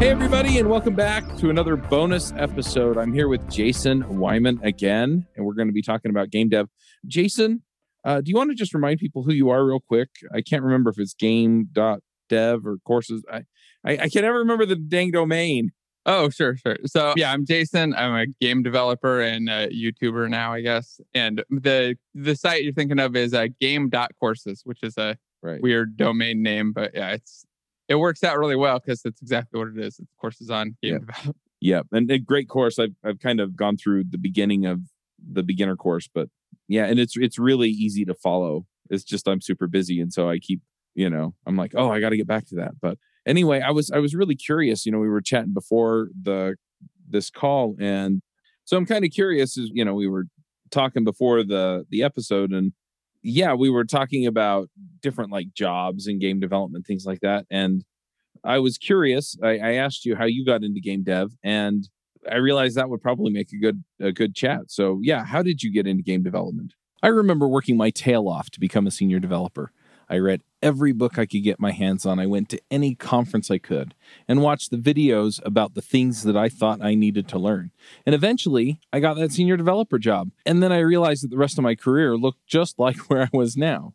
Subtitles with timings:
[0.00, 2.96] Hey, everybody, and welcome back to another bonus episode.
[2.96, 6.68] I'm here with Jason Weimann again, and we're going to be talking about game dev.
[7.06, 7.62] Jason,
[8.02, 10.08] uh, do you want to just remind people who you are real quick?
[10.34, 13.24] I can't remember if it's game.dev or courses.
[13.30, 13.42] I,
[13.84, 15.72] I, I can never remember the dang domain.
[16.06, 16.76] Oh, sure, sure.
[16.86, 17.94] So yeah, I'm Jason.
[17.94, 21.00] I'm a game developer and a YouTuber now, I guess.
[21.14, 25.62] And the the site you're thinking of is uh, game.courses, which is a Right.
[25.62, 27.46] weird domain name, but yeah, it's
[27.88, 29.98] it works out really well because it's exactly what it is.
[29.98, 30.98] It's courses on game Yeah.
[30.98, 31.36] development.
[31.62, 32.78] Yeah, and a great course.
[32.78, 34.80] I've I've kind of gone through the beginning of
[35.30, 36.28] the beginner course, but
[36.68, 38.64] yeah, and it's it's really easy to follow.
[38.88, 40.60] It's just I'm super busy, and so I keep
[40.94, 42.72] you know I'm like, oh, I got to get back to that.
[42.80, 42.96] But
[43.26, 44.86] anyway, I was I was really curious.
[44.86, 46.56] You know, we were chatting before the
[47.08, 48.22] this call, and
[48.64, 49.56] so I'm kind of curious.
[49.56, 50.26] Is you know we were
[50.70, 52.72] talking before the the episode, and
[53.22, 54.68] yeah, we were talking about
[55.00, 57.84] different like jobs and game development things like that, and
[58.44, 59.36] I was curious.
[59.42, 61.88] I, I asked you how you got into game dev, and
[62.30, 64.70] I realized that would probably make a good a good chat.
[64.70, 66.74] So yeah, how did you get into game development?
[67.02, 69.72] I remember working my tail off to become a senior developer.
[70.10, 72.18] I read every book I could get my hands on.
[72.18, 73.94] I went to any conference I could
[74.26, 77.70] and watched the videos about the things that I thought I needed to learn.
[78.04, 80.32] And eventually, I got that senior developer job.
[80.44, 83.28] And then I realized that the rest of my career looked just like where I
[83.32, 83.94] was now.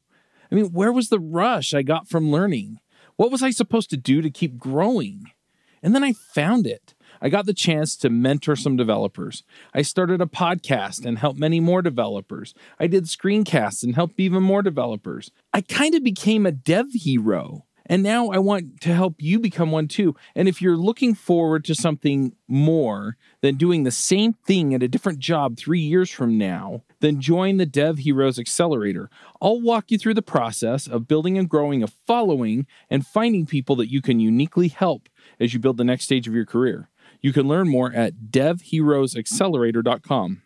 [0.50, 2.80] I mean, where was the rush I got from learning?
[3.18, 5.32] What was I supposed to do to keep growing?
[5.84, 6.95] And then I found it.
[7.22, 9.44] I got the chance to mentor some developers.
[9.74, 12.54] I started a podcast and helped many more developers.
[12.80, 15.32] I did screencasts and helped even more developers.
[15.54, 17.66] I kind of became a dev hero.
[17.88, 20.16] And now I want to help you become one too.
[20.36, 24.88] And if you're looking forward to something more than doing the same thing at a
[24.88, 29.10] different job three years from now, then join the Dev Heroes Accelerator.
[29.40, 33.75] I'll walk you through the process of building and growing a following and finding people
[33.75, 35.08] that you can uniquely help
[35.40, 36.90] as you build the next stage of your career.
[37.25, 40.44] You can learn more at devheroesaccelerator.com.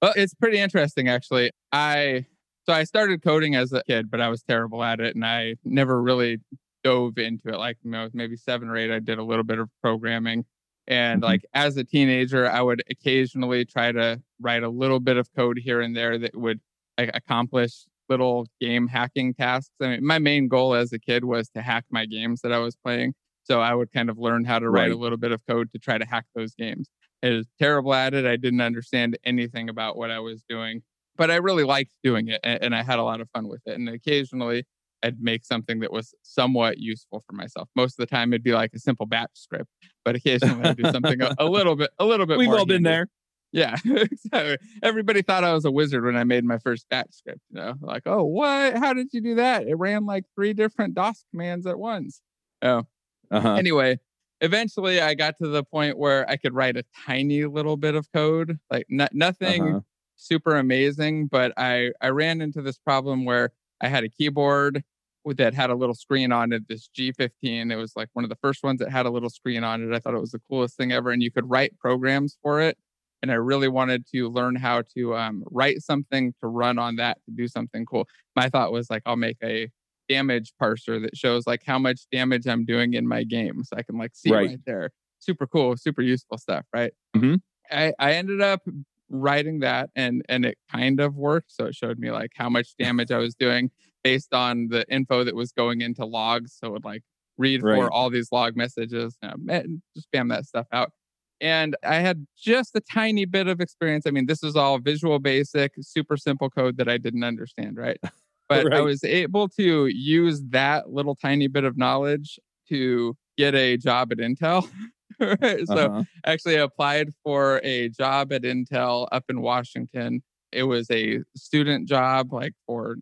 [0.00, 1.50] Well, it's pretty interesting actually.
[1.72, 2.24] I
[2.64, 5.56] so I started coding as a kid, but I was terrible at it, and I
[5.62, 6.38] never really
[6.82, 7.58] dove into it.
[7.58, 10.46] Like you know, maybe seven or eight, I did a little bit of programming.
[10.86, 11.24] And Mhm.
[11.26, 15.58] like as a teenager, I would occasionally try to write a little bit of code
[15.58, 16.60] here and there that would
[16.96, 19.74] like accomplish little game hacking tasks.
[19.82, 22.58] I mean, my main goal as a kid was to hack my games that I
[22.58, 23.12] was playing.
[23.44, 25.78] So I would kind of learn how to write a little bit of code to
[25.78, 26.88] try to hack those games.
[27.24, 28.24] I was terrible at it.
[28.26, 30.82] I didn't understand anything about what I was doing,
[31.16, 33.62] but I really liked doing it a- and I had a lot of fun with
[33.66, 33.74] it.
[33.78, 34.64] And occasionally
[35.04, 37.68] I'd make something that was somewhat useful for myself.
[37.74, 39.68] Most of the time it'd be like a simple batch script,
[40.04, 42.66] but occasionally I'd do something a, a little bit, a little bit We've more all
[42.66, 42.88] been handy.
[42.90, 43.08] there.
[43.54, 44.56] Yeah, exactly.
[44.82, 47.40] Everybody thought I was a wizard when I made my first batch script.
[47.50, 48.76] You know, like, oh, what?
[48.78, 49.66] How did you do that?
[49.68, 52.22] It ran like three different DOS commands at once.
[52.62, 52.84] Oh,
[53.32, 53.58] Uh-huh.
[53.58, 53.98] anyway,
[54.40, 58.10] eventually I got to the point where I could write a tiny little bit of
[58.12, 59.80] code, like no- nothing Uh-huh.
[60.16, 63.50] super amazing, but I I ran into this problem where
[63.80, 64.82] I had a keyboard
[65.24, 67.70] that had a little screen on it, this G15.
[67.70, 69.94] It was like one of the first ones that had a little screen on it.
[69.94, 72.76] I thought it was the coolest thing ever, and you could write programs for it.
[73.22, 77.18] And I really wanted to learn how to um, write something to run on that
[77.26, 78.08] to do something cool.
[78.34, 79.68] My thought was like, I'll make a
[80.12, 83.82] damage parser that shows like how much damage I'm doing in my game, so I
[83.82, 84.50] can like see Right.
[84.50, 84.90] right, there.
[85.18, 86.92] Super cool, super useful stuff, right?
[87.16, 87.40] Mhm.
[87.70, 88.62] I, I ended up
[89.08, 91.52] writing that and and it kind of worked.
[91.52, 93.70] So it showed me like how much damage I was doing
[94.04, 96.56] based on the info that was going into logs.
[96.58, 97.02] So it would like
[97.38, 97.78] read Right.
[97.78, 100.92] for all these log messages, and just spam that stuff out.
[101.40, 104.06] And I had just a tiny bit of experience.
[104.06, 107.98] I mean, this is all visual basic, super simple code that I didn't understand, right?
[108.64, 113.76] But I was able to use that little tiny bit of knowledge to get a
[113.76, 114.68] job at Intel.
[115.20, 116.02] So Uh-huh.
[116.26, 120.22] actually applied for a job at Intel up in Washington.
[120.50, 122.96] It was a student job, like for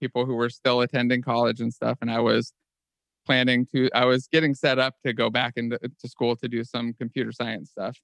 [0.00, 1.98] people who were still attending college and stuff.
[2.00, 2.52] And I was
[3.26, 6.64] planning to, I was getting set up to go back into to school to do
[6.64, 7.96] some computer science stuff.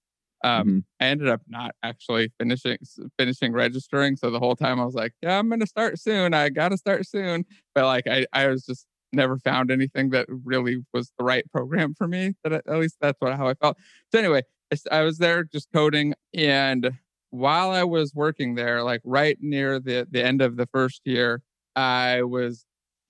[0.44, 0.84] Um, Mhm.
[1.00, 2.78] I ended up not actually finishing
[3.18, 4.16] finishing registering.
[4.16, 6.34] So the whole time I was like, yeah, I'm gonna start soon.
[6.34, 7.44] I gotta start soon.
[7.74, 11.94] But like I, I was just never found anything that really was the right program
[11.94, 12.34] for me.
[12.44, 13.76] That at least that's what how I felt.
[14.12, 14.42] So anyway,
[14.90, 16.90] I was there just coding, and
[17.30, 21.42] while I was working there, like right near the the end of the first year,
[21.74, 22.64] I was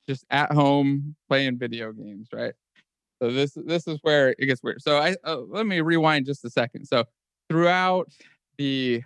[0.09, 2.55] just at home playing video games, right?
[3.23, 4.83] So this this is where it gets weird.
[4.83, 6.87] So I uh, let me rewind just a second.
[6.87, 7.05] So
[7.49, 8.09] throughout
[8.59, 9.03] the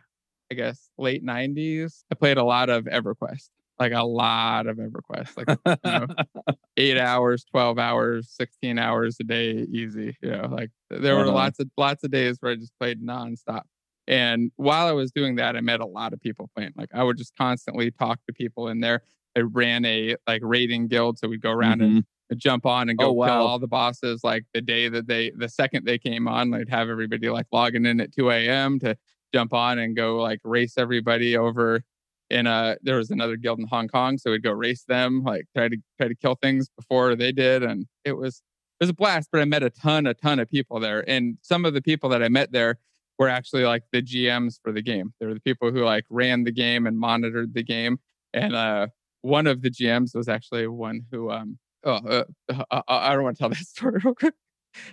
[0.50, 3.50] I guess late 90s, I played a lot of EverQuest.
[3.78, 5.36] Like a lot of EverQuest.
[5.36, 5.48] Like
[5.84, 6.06] you know,
[6.76, 10.48] 8 hours, 12 hours, 16 hours a day easy, you know.
[10.50, 11.32] Like there were Uh-huh.
[11.34, 13.62] lots of lots of days where I just played nonstop.
[14.06, 16.72] And while I was doing that, I met a lot of people playing.
[16.76, 19.02] Like I would just constantly talk to people in there.
[19.36, 22.04] I ran a like raiding guild, so we'd go around and Mhm.
[22.36, 25.48] Jump on and go Oh, kill all the bosses like the day that they the
[25.48, 28.96] second they came on they'd have everybody like logging in at 2 a.m to
[29.34, 31.82] jump on and go like race everybody over
[32.30, 35.46] in a there was another guild in hong kong so we'd go race them like
[35.56, 38.42] try to try to kill things before they did and it was
[38.80, 41.36] it was a blast but i met a ton a ton of people there and
[41.42, 42.78] some of the people that i met there
[43.18, 45.12] were actually like the gms for the game.
[45.20, 47.98] They were the people who like ran the game and monitored the game
[48.32, 48.86] and uh
[49.20, 52.24] one of the gms was actually one who um oh, uh,
[52.70, 54.34] I, I don't want to tell that story real quick.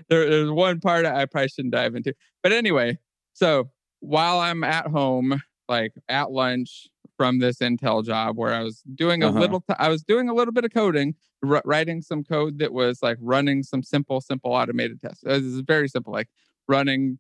[0.10, 2.14] There, there's one part I probably shouldn't dive into.
[2.44, 2.98] But anyway,
[3.34, 6.88] so while I'm at home, like at lunch
[7.18, 9.40] from this Intel job where I was doing a Uh-huh.
[9.40, 12.74] little, t- I was doing a little bit of coding, r- writing some code that
[12.74, 15.22] was like running some simple, simple automated tests.
[15.24, 16.30] This is very simple, like
[16.68, 17.20] running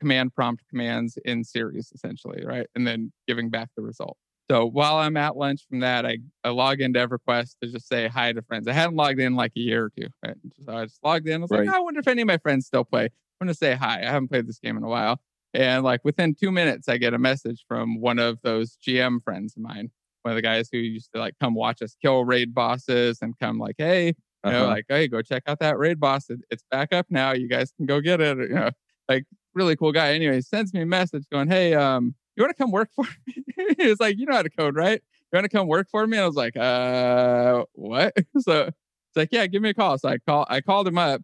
[0.00, 2.66] command prompt commands in series essentially, right?
[2.74, 4.18] And then giving back the result.
[4.50, 8.08] So while I'm at lunch from that, I, I log into EverQuest to just say
[8.08, 8.68] hi to friends.
[8.68, 10.08] I hadn't logged in like a year or two.
[10.24, 10.36] Right?
[10.66, 11.36] So I just logged in.
[11.36, 11.66] I was Right.
[11.66, 13.04] like, I wonder if any of my friends still play.
[13.04, 14.00] I'm gonna say hi.
[14.02, 15.20] I haven't played this game in a while.
[15.54, 19.54] And like within two minutes, I get a message from one of those GM friends
[19.56, 19.90] of mine,
[20.22, 23.38] one of the guys who used to like come watch us kill raid bosses and
[23.38, 24.12] come like, hey, you
[24.50, 24.66] know, Uh-huh.
[24.66, 26.26] like, hey, go check out that raid boss.
[26.50, 27.32] It's back up now.
[27.32, 28.36] You guys can go get it.
[28.38, 28.70] You know,
[29.08, 29.24] like
[29.54, 30.12] really cool guy.
[30.14, 33.04] Anyway, he sends me a message going, hey, um, you want to come work for
[33.26, 33.44] me?
[33.78, 35.02] he was like, you know how to code, right?
[35.32, 36.16] You want to come work for me?
[36.16, 38.14] And I was like, uh, what?
[38.38, 39.98] so it's like, yeah, give me a call.
[39.98, 41.22] So I call, I called him up,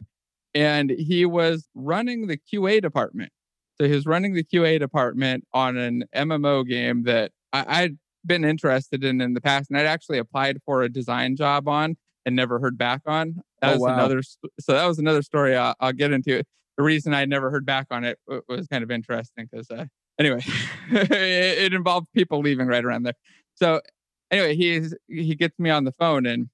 [0.55, 3.33] and he was running the QA department.
[3.81, 8.45] So he was running the QA department on an MMO game that I, I'd been
[8.45, 11.97] interested in in the past, and I'd actually applied for a design job on
[12.27, 13.37] and never heard back on.
[13.63, 13.95] That Oh, was wow.
[13.95, 14.23] another.
[14.23, 16.39] So that was another story I'll, I'll get into.
[16.39, 16.47] It.
[16.77, 18.19] The reason I never heard back on it
[18.49, 19.87] was kind of interesting because uh,
[20.21, 20.45] anyway,
[20.93, 23.15] it, it involved people leaving right around there.
[23.57, 23.81] So
[24.31, 26.49] anyway, he's he gets me on the phone and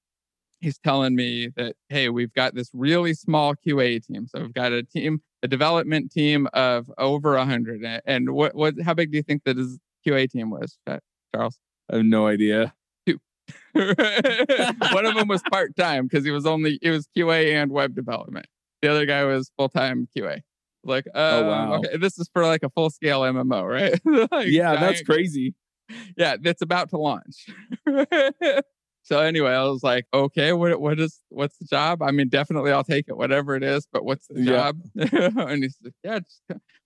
[0.59, 4.27] he's telling me that hey, we've got this really small QA team.
[4.27, 7.85] So we've got a team, a development team of over a hundred.
[8.05, 9.77] And what what how big do you think that his
[10.07, 10.99] QA team was, uh,
[11.35, 11.59] Charles?
[11.91, 12.73] I have no idea.
[13.73, 17.95] One of them was part time because he was only it was QA and web
[17.95, 18.47] development.
[18.81, 20.41] The other guy was full time QA.
[20.83, 21.73] Like, oh um, wow.
[21.75, 23.99] okay, this is for like a full scale MMO, right?
[24.31, 25.53] Like, yeah, that's crazy.
[26.17, 27.47] yeah, that's about to launch.
[29.03, 32.01] so anyway, I was like, okay, what what is what's the job?
[32.01, 34.51] I mean, definitely I'll take it, whatever it is, but what's the Yeah.
[34.51, 34.79] job?
[34.95, 36.41] and he said, yeah, just,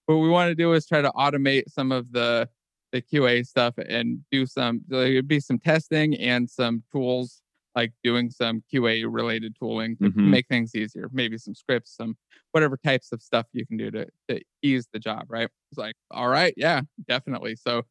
[0.05, 2.49] what we want to do is try to automate some of the
[2.91, 7.41] the QA stuff and do some like, it'd be some testing and some tools
[7.75, 10.31] like doing some QA related tooling to Mhm.
[10.31, 12.17] make things easier, maybe some scripts, some
[12.51, 15.49] whatever types of stuff you can do to, to ease the job, right?
[15.71, 17.55] It's like, all right, yeah, definitely.
[17.55, 17.83] So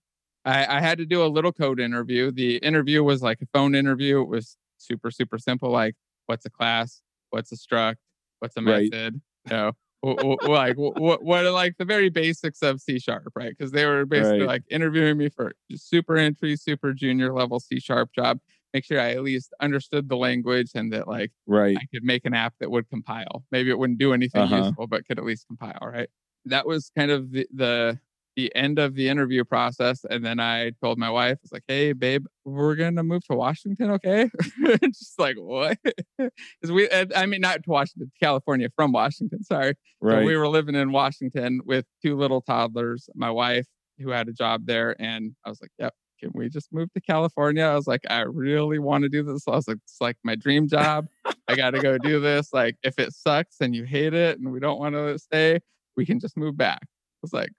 [0.45, 2.31] I, I had to do a little code interview.
[2.31, 4.21] The interview was like a phone interview.
[4.23, 5.71] It was super, super simple.
[5.71, 5.95] Like,
[6.27, 7.03] what's a class?
[7.31, 7.97] What's a struct?
[8.41, 8.93] What's a Right.
[8.93, 9.21] method?
[9.47, 9.73] You know,
[10.03, 13.51] like what, what are like the very basics of C sharp, right?
[13.57, 14.47] Because they were basically Right.
[14.47, 18.41] like interviewing me for super entry, super junior level C sharp job.
[18.75, 21.77] Make sure I at least understood the language and that like Right.
[21.77, 23.45] I could make an app that would compile.
[23.51, 24.57] Maybe it wouldn't do anything Uh-huh.
[24.59, 26.09] useful, but could at least compile, right?
[26.45, 27.99] That was kind of the, the
[28.37, 30.05] the end of the interview process.
[30.09, 33.35] And then I told my wife, I was like, hey, babe, we're gonna move to
[33.37, 34.31] Washington, okay?
[34.85, 35.79] Just like what?
[36.19, 39.75] Because we I mean not to Washington, California from Washington, sorry.
[39.75, 40.25] So Right.
[40.25, 43.67] we were living in Washington with two little toddlers, my wife,
[43.99, 47.01] who had a job there, and I was like, Yep, can we just move to
[47.01, 47.65] California?
[47.65, 49.49] I was like, I really want to do this.
[49.49, 51.07] I was like, it's like my dream job.
[51.49, 52.53] I gotta go do this.
[52.53, 55.61] Like, if it sucks and you hate it and we don't want to stay,
[55.97, 56.81] we can just move back.
[56.83, 57.51] I was like,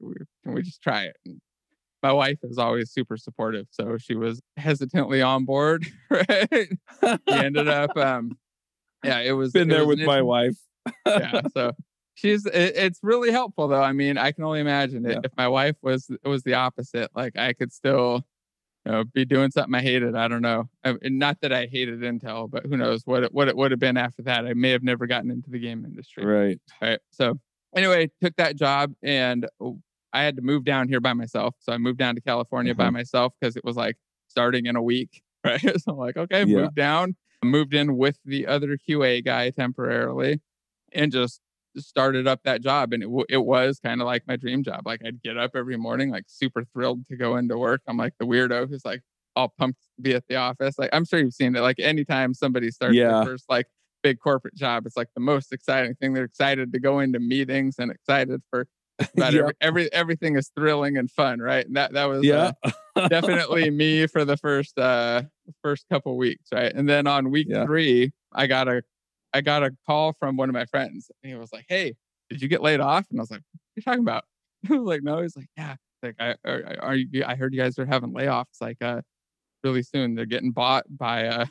[0.44, 1.18] can we just try it?
[1.26, 1.42] And
[2.04, 5.86] my wife is always super supportive, so she was hesitantly on board.
[6.10, 6.70] Right?
[7.02, 8.38] we ended up, um,
[9.04, 10.58] yeah, it was Been it there was with my wife.
[11.06, 11.72] yeah so
[12.16, 15.20] she's it, it's really helpful though i mean i can only imagine it Yeah.
[15.24, 18.26] if my wife was was the opposite like i could still
[18.86, 21.66] you know be doing something i hated i don't know I, and not that i
[21.66, 24.54] hated intel but who knows what it, what it would have been after that i
[24.54, 26.60] may have never gotten into the game industry Right.
[26.82, 27.40] right so
[27.76, 29.80] anyway took that job and oh,
[30.14, 32.86] i had to move down here by myself so i moved down to california by
[32.86, 32.92] Uh-huh.
[32.92, 33.98] myself because it was like
[34.28, 36.62] starting in a week right so i'm like okay Yeah.
[36.62, 40.42] moved down moved in with the other qa guy temporarily
[40.94, 41.42] and just
[41.78, 42.94] started up that job.
[42.94, 44.82] And it, w- it was kind of like my dream job.
[44.86, 47.82] Like I'd get up every morning, like super thrilled to go into work.
[47.88, 49.02] I'm like the weirdo who's like
[49.36, 50.78] all pumped to be at the office.
[50.78, 51.62] Like I'm sure you've seen it.
[51.62, 53.12] Like anytime somebody starts Yeah.
[53.14, 53.68] their first like
[54.04, 56.14] big corporate job, it's like the most exciting thing.
[56.14, 58.68] They're excited to go into meetings and excited for
[59.16, 59.40] about Yeah.
[59.42, 61.66] every, every everything is thrilling and fun, right?
[61.66, 62.52] And that that was uh,
[63.08, 65.24] definitely me for the first uh
[65.62, 66.74] first couple weeks, right?
[66.74, 67.66] And then on week Yeah.
[67.66, 68.84] three, I got a
[69.34, 71.10] I got a call from one of my friends.
[71.24, 71.94] And he was like, "Hey,
[72.30, 74.26] did you get laid off?" And I was like, "What are you talking about?"
[74.70, 77.24] I was like, "No." He's like, "Yeah." Like, I are, are you?
[77.26, 79.02] I heard you guys are having layoffs like uh
[79.64, 80.16] really soon.
[80.16, 81.46] They're getting bought by uh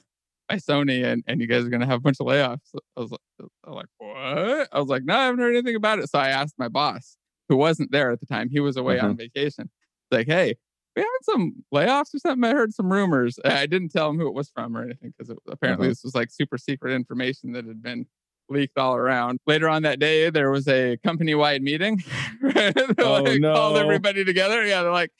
[0.48, 2.70] by Sony, and and you guys are gonna have a bunch of layoffs.
[2.96, 3.20] I was like,
[3.64, 4.68] I was like, what?
[4.72, 6.10] I was like, no, I haven't heard anything about it.
[6.10, 7.16] So I asked my boss,
[7.48, 8.48] who wasn't there at the time.
[8.50, 9.08] He was away Uh-huh.
[9.10, 9.70] on vacation.
[10.10, 10.56] Like, hey,
[10.96, 12.44] we having some layoffs or something.
[12.44, 13.38] I heard some rumors.
[13.44, 15.90] I didn't tell him who it was from or anything because apparently Uh-huh.
[15.92, 18.06] this was like super secret information that had been
[18.48, 19.38] leaked all around.
[19.46, 22.02] Later on that day, there was a company wide meeting.
[22.42, 24.64] They, Oh, like, Called everybody together.
[24.66, 25.12] Yeah, they're like,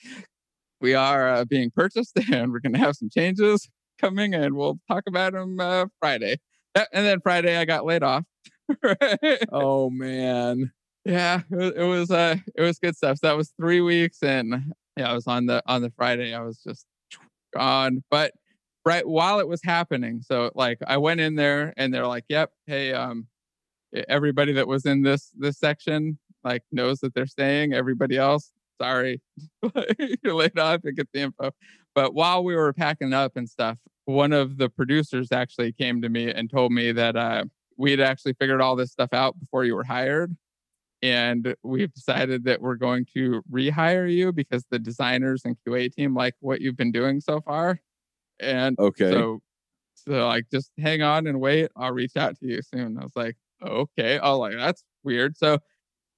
[0.81, 3.69] we are uh, being purchased and we're going to have some changes
[4.00, 6.39] coming and we'll talk about them uh, Friday.
[6.75, 8.25] And then Friday, I got laid off.
[9.53, 10.73] oh man.
[11.05, 14.23] yeah it was, it was uh it was good stuff so that was three weeks
[14.23, 16.87] and yeah i was on the on the friday i was just
[17.54, 18.33] gone but
[18.85, 22.50] right while it was happening so like i went in there and they're like yep
[22.66, 23.26] hey um
[24.09, 29.21] everybody that was in this this section like knows that they're staying everybody else sorry
[30.23, 31.50] you're laid off and get the info.
[31.95, 36.09] But while we were packing up and stuff one of the producers actually came to
[36.09, 37.45] me and told me that uh
[37.76, 40.37] we had actually figured all this stuff out before you were hired
[41.02, 46.14] and we've decided that we're going to rehire you because the designers and QA team
[46.14, 47.80] like what you've been doing so far.
[48.40, 49.12] And Okay.
[49.12, 49.40] so,
[49.95, 51.71] so like, just hang on and wait.
[51.76, 52.99] I'll reach out to you soon.
[52.99, 54.19] I was like, okay.
[54.19, 55.37] I like, that's weird.
[55.37, 55.59] So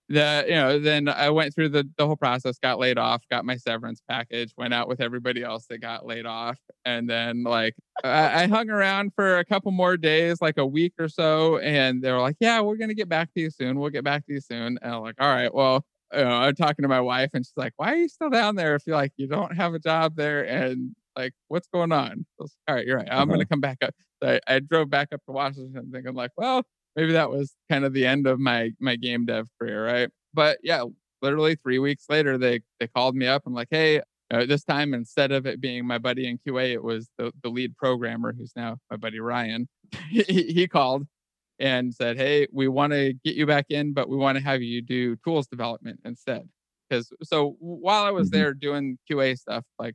[0.08, 3.44] the, you know, then I went through the, the whole process, got laid off, got
[3.44, 6.58] my severance package, went out with everybody else that got laid off.
[6.84, 10.94] And then like, I, I hung around for a couple more days, like a week
[10.98, 11.58] or so.
[11.58, 13.78] And they were like, yeah, we're going to get back to you soon.
[13.78, 14.78] We'll get back to you soon.
[14.82, 17.54] And I'm like, all right, well, you know, I'm talking to my wife and she's
[17.56, 20.16] like, why are you still down there if you like, you don't have a job
[20.16, 20.42] there?
[20.42, 22.26] And like, what's going on?
[22.38, 23.08] I was, all right, you're right.
[23.10, 23.48] I'm going to uh-huh.
[23.50, 23.94] come back up.
[24.22, 26.64] So I, I drove back up to Washington thinking like, well,
[26.96, 29.84] maybe that was kind of the end of my, my game dev career.
[29.86, 30.08] Right.
[30.34, 30.84] But yeah,
[31.20, 33.42] literally three weeks later, they, they called me up.
[33.46, 36.82] I'm like, Hey, uh, this time instead of it being my buddy in QA, it
[36.82, 39.68] was the, the lead programmer who's now my buddy Ryan.
[40.08, 41.06] he, he called
[41.58, 44.62] and said, Hey, we want to get you back in, but we want to have
[44.62, 46.48] you do tools development instead.
[46.88, 48.30] Because so while I was Mhm.
[48.30, 49.94] there doing QA stuff, like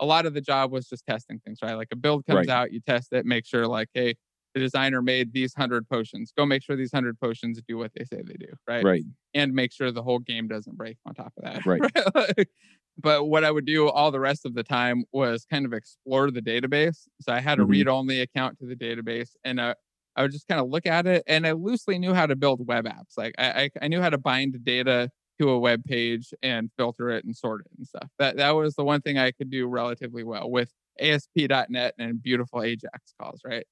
[0.00, 1.74] a lot of the job was just testing things, right?
[1.74, 2.48] Like a build comes Right.
[2.48, 4.14] out, you test it, make sure, like, hey,
[4.56, 6.32] the designer made these hundred potions.
[6.36, 8.84] Go make sure these hundred potions do what they say they do, right?
[8.84, 9.04] Right.
[9.34, 11.66] and make sure the whole game doesn't break on top of that.
[11.66, 11.82] Right.
[12.98, 16.30] But what I would do all the rest of the time was kind of explore
[16.30, 17.06] the database.
[17.20, 17.68] So I had a Mhm.
[17.68, 19.74] read only account to the database and uh,
[20.16, 22.66] I would just kind of look at it and I loosely knew how to build
[22.66, 23.18] web apps.
[23.18, 27.10] Like I, I, I knew how to bind data to a web page and filter
[27.10, 28.08] it and sort it and stuff.
[28.18, 32.62] That that was the one thing I could do relatively well with ASP.NET and beautiful
[32.62, 33.66] Ajax calls, right?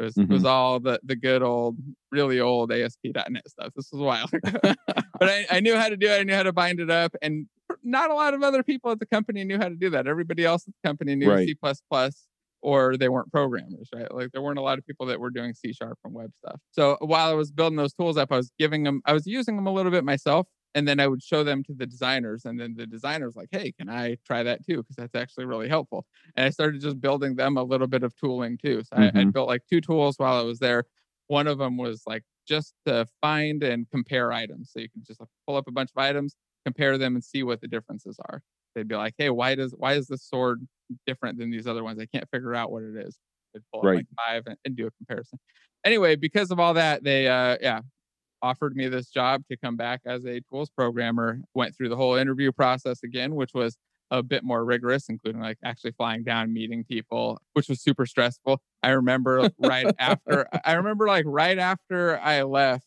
[0.00, 0.46] It was, it was mm-hmm.
[0.48, 1.76] all the the good old,
[2.10, 3.72] really old ASP.NET stuff.
[3.76, 4.58] This was a while ago.
[4.62, 6.20] but I, I knew how to do it.
[6.20, 7.14] I knew how to bind it up.
[7.20, 7.46] And
[7.82, 10.06] not a lot of other people at the company knew how to do that.
[10.06, 11.46] Everybody else at the company knew Right.
[11.46, 11.54] C
[12.62, 14.12] or they weren't programmers, right?
[14.12, 16.60] Like there weren't a lot of people that were doing C sharp and web stuff.
[16.72, 19.56] So while I was building those tools up, I was giving them, I was using
[19.56, 20.46] them a little bit myself.
[20.74, 22.44] And then I would show them to the designers.
[22.44, 24.78] And then the designers like, hey, can I try that too?
[24.78, 26.06] Because that's actually really helpful.
[26.36, 28.82] And I started just building them a little bit of tooling too.
[28.84, 29.32] So I, I Mhm.
[29.32, 30.84] built like two tools while I was there.
[31.26, 34.70] One of them was like just to find and compare items.
[34.72, 37.42] So you can just like pull up a bunch of items, compare them, and see
[37.42, 38.42] what the differences are.
[38.74, 40.66] They'd be like, "Hey, why does why is this sword
[41.06, 42.00] different than these other ones?
[42.00, 43.18] I can't figure out what it is."
[43.54, 44.20] They'd pull up like Right.
[44.26, 45.38] five and, and do a comparison.
[45.84, 47.80] Anyway, because of all that, they uh yeah
[48.42, 51.40] offered me this job to come back as a tools programmer.
[51.54, 53.76] Went through the whole interview process again, which was
[54.10, 58.60] a bit more rigorous, including like actually flying down, meeting people, which was super stressful.
[58.82, 62.84] I remember right after, I remember like right after I left,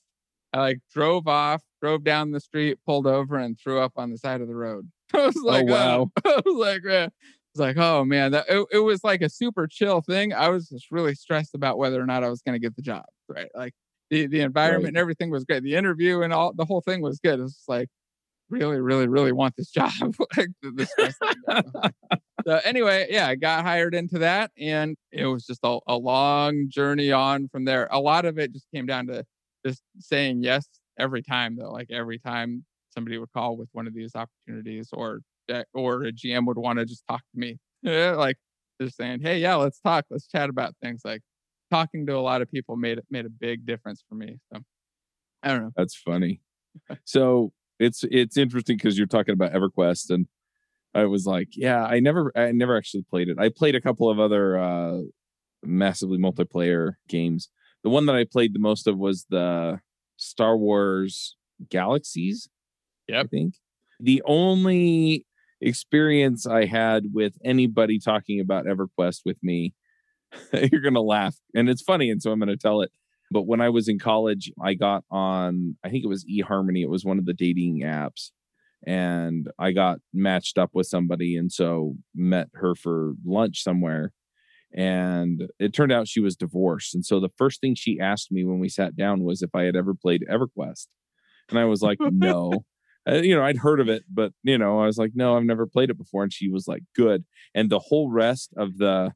[0.51, 4.17] I like drove off, drove down the street, pulled over, and threw up on the
[4.17, 4.89] side of the road.
[5.15, 5.21] Oh, oh.
[5.23, 6.11] I was like, oh, wow.
[6.25, 7.11] I was like, man, I
[7.53, 10.33] was like, oh man, that it, it was like a super chill thing.
[10.33, 12.81] I was just really stressed about whether or not I was going to get the
[12.81, 13.49] job, right?
[13.53, 13.75] Like
[14.09, 14.87] the the environment Right.
[14.89, 15.63] and everything was great.
[15.63, 17.39] The interview and all the whole thing was good.
[17.39, 17.89] It's like,
[18.49, 19.91] really, really, really want this job.
[20.37, 21.15] like the, the stress.
[21.19, 21.93] that I got.
[22.45, 26.65] so anyway, yeah, I got hired into that, and it was just a, a long
[26.69, 27.87] journey on from there.
[27.91, 29.23] A lot of it just came down to
[29.65, 30.67] just saying yes
[30.99, 31.71] every time though.
[31.71, 36.11] Like every time somebody would call with one of these opportunities, or eh, or a
[36.11, 38.37] GM would want to just talk to me, like
[38.81, 41.21] just saying, "Hey, yeah, let's talk, let's chat about things." Like
[41.73, 44.37] talking to a lot of people made it made a big difference for me.
[44.51, 44.61] So
[45.41, 45.71] I don't know.
[45.75, 46.41] That's funny.
[47.03, 50.27] so it's it's interesting because you're talking about EverQuest and
[50.93, 53.37] I was like, yeah, I never I never actually played it.
[53.39, 54.99] I played a couple of other uh
[55.63, 57.49] massively multiplayer games.
[57.83, 59.79] The one that I played the most of was the
[60.17, 61.35] Star Wars
[61.69, 62.49] Galaxies.
[63.07, 63.55] Yeah, I think.
[63.99, 65.25] The only
[65.59, 69.73] experience I had with anybody talking about EverQuest with me,
[70.53, 71.35] you're going to laugh.
[71.53, 72.09] And it's funny.
[72.09, 72.91] And so I'm going to tell it.
[73.31, 76.83] But when I was in college, I got on, I think it was eHarmony.
[76.83, 78.31] It was one of the dating apps.
[78.85, 81.35] And I got matched up with somebody.
[81.37, 84.11] And so met her for lunch somewhere.
[84.75, 86.93] And it turned out she was divorced.
[86.93, 89.63] And so the first thing she asked me when we sat down was if I
[89.63, 90.87] had ever played EverQuest.
[91.49, 92.65] And I was like, no.
[93.07, 95.43] Uh, you know, I'd heard of it, but you know, I was like, no, I've
[95.43, 96.23] never played it before.
[96.23, 97.25] And she was like, good.
[97.53, 99.11] And the whole rest of the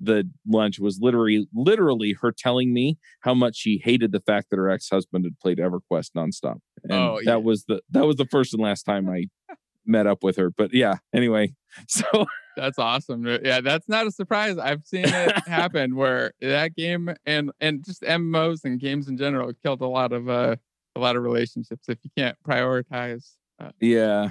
[0.00, 4.56] the lunch was literally literally her telling me how much she hated the fact that
[4.56, 6.58] her ex-husband had played EverQuest nonstop.
[6.82, 9.26] And Oh, that was the that was the first and last time I
[9.86, 10.50] met up with her.
[10.50, 11.54] But yeah, anyway.
[11.86, 12.26] So
[12.56, 13.24] That's awesome.
[13.26, 14.58] Yeah, that's not a surprise.
[14.58, 19.52] I've seen it happen where that game and and just MMOs and games in general
[19.62, 20.56] killed a lot of uh
[20.96, 23.34] a lot of relationships if you can't prioritize.
[23.60, 24.30] Uh, yeah.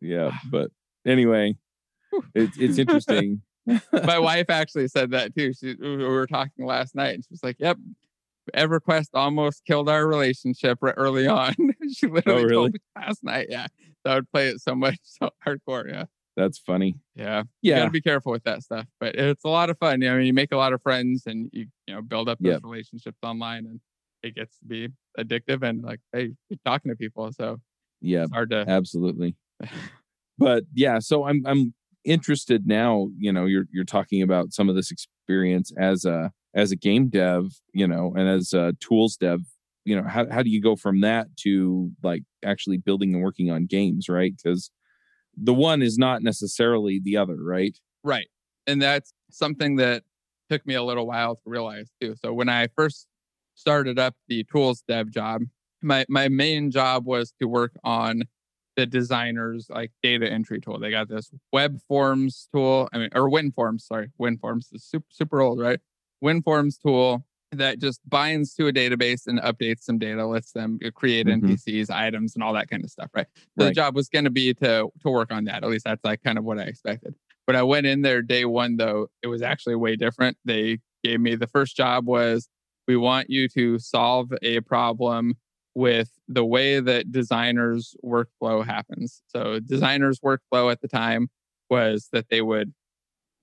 [0.00, 0.30] Yeah.
[0.50, 0.70] But
[1.06, 1.56] anyway,
[2.34, 3.42] it's it's interesting.
[3.92, 5.52] My wife actually said that too.
[5.52, 7.78] She we were talking last night and she was like, "Yep,
[8.54, 11.54] EverQuest almost killed our relationship right early on."
[11.92, 12.54] she oh, literally Oh, really?
[12.54, 13.46] told me last night.
[13.50, 13.66] Yeah,
[14.04, 15.88] so I would play it so much, so hardcore.
[15.88, 16.04] Yeah,
[16.36, 16.96] That's funny.
[17.14, 17.78] yeah, you Yeah.
[17.80, 20.02] gotta be careful with that stuff, but it's a lot of fun.
[20.04, 22.52] I mean, you make a lot of friends and you you know build up those
[22.54, 22.62] Yep.
[22.64, 23.80] relationships online, and
[24.22, 24.88] it gets to be
[25.18, 27.58] addictive and like hey, you're talking to people, so
[28.00, 28.22] Yeah.
[28.24, 28.64] it's hard to.
[28.68, 29.36] absolutely
[30.38, 31.72] but yeah so i'm i'm
[32.04, 36.72] interested now you know you're you're talking about some of this experience as a as
[36.72, 39.40] a game dev you know and as a tools dev
[39.84, 43.50] you know how, how do you go from that to like actually building and working
[43.50, 44.70] on games right because
[45.36, 48.28] the one is not necessarily the other right Right.
[48.66, 50.02] And that's something that
[50.50, 52.14] took me a little while to realize too.
[52.22, 53.06] So when I first
[53.54, 55.42] started up the tools dev job,
[55.82, 58.22] my my main job was to work on
[58.76, 60.78] the designer's like data entry tool.
[60.78, 65.40] They got this web forms tool, I mean, or WinForms, sorry, WinForms is super super
[65.40, 65.80] old, right?
[66.24, 71.26] WinForms tool that just binds to a database and updates some data, lets them create
[71.26, 71.42] Mhm.
[71.42, 73.26] NPCs, items, and all that kind of stuff, right?
[73.58, 75.62] So the job was going to be to to work on that.
[75.62, 77.14] At least that's like kind of what I expected.
[77.46, 80.38] But I went in there day one though, it was actually way different.
[80.46, 82.48] They gave me the first job was
[82.88, 85.34] we want you to solve a problem
[85.74, 89.22] with the way that designers workflow happens.
[89.28, 91.28] So designers workflow at the time
[91.70, 92.74] was that they would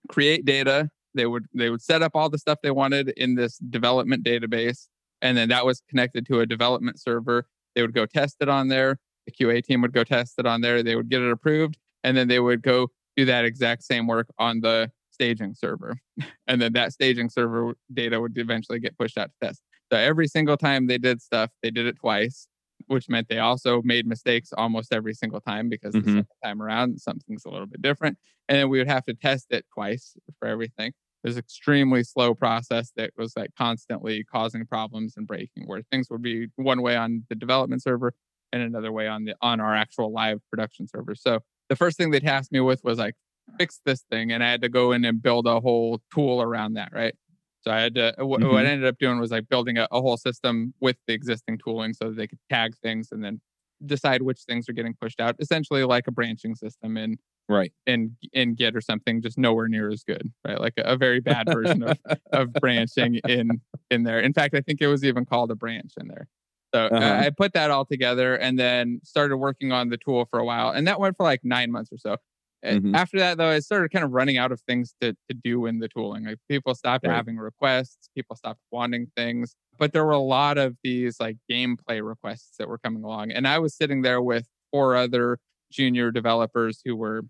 [0.07, 3.57] create data, they would they would set up all the stuff they wanted in this
[3.57, 4.87] development database
[5.21, 7.45] and then that was connected to a development server.
[7.75, 8.99] They would go test it on there.
[9.25, 10.81] The QA team would go test it on there.
[10.81, 14.27] They would get it approved and then they would go do that exact same work
[14.37, 15.99] on the staging server.
[16.47, 19.61] And then that staging server data would eventually get pushed out to test.
[19.91, 22.47] So every single time they did stuff, they did it twice,
[22.87, 26.07] which meant they also made mistakes almost every single time because the Mhm.
[26.07, 28.17] second time around something's a little bit different.
[28.47, 30.89] And then we would have to test it twice for everything.
[31.23, 36.07] It was extremely slow process that was like constantly causing problems and breaking where things
[36.09, 38.13] would be one way on the development server
[38.53, 41.15] and another way on the on our actual live production server.
[41.15, 43.15] So the first thing they tasked me with was like
[43.57, 46.73] fix this thing and I had to go in and build a whole tool around
[46.73, 47.13] that, right?
[47.61, 48.69] So I had to wh- what I Mhm.
[48.69, 52.09] ended up doing was like building a, a whole system with the existing tooling so
[52.09, 53.41] that they could tag things and then
[53.85, 55.35] decide which things are getting pushed out.
[55.39, 57.17] Essentially like a branching system in
[57.47, 60.59] right in in Git or something, just nowhere near as good, right?
[60.59, 61.97] Like a, a very bad version of
[62.33, 64.19] of branching in in there.
[64.19, 66.27] In fact, I think it was even called a branch in there.
[66.73, 67.23] So Uh-huh.
[67.23, 70.45] I, I put that all together and then started working on the tool for a
[70.45, 72.17] while, and that went for like nine months or so.
[72.65, 72.93] Uh, Mhm.
[72.93, 75.79] After that, though, I started kind of running out of things to to do in
[75.79, 76.25] the tooling.
[76.25, 77.09] Like people stopped Right.
[77.09, 82.05] having requests, people stopped wanting things, but there were a lot of these like gameplay
[82.05, 85.39] requests that were coming along, and I was sitting there with four other
[85.71, 87.23] junior developers who were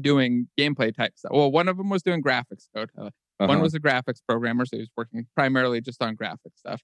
[0.00, 1.32] doing gameplay type stuff.
[1.34, 2.90] Well, one of them was doing graphics code.
[2.96, 3.10] Uh,
[3.44, 3.60] One Uh-huh.
[3.60, 6.80] was a graphics programmer, so he was working primarily just on graphic stuff.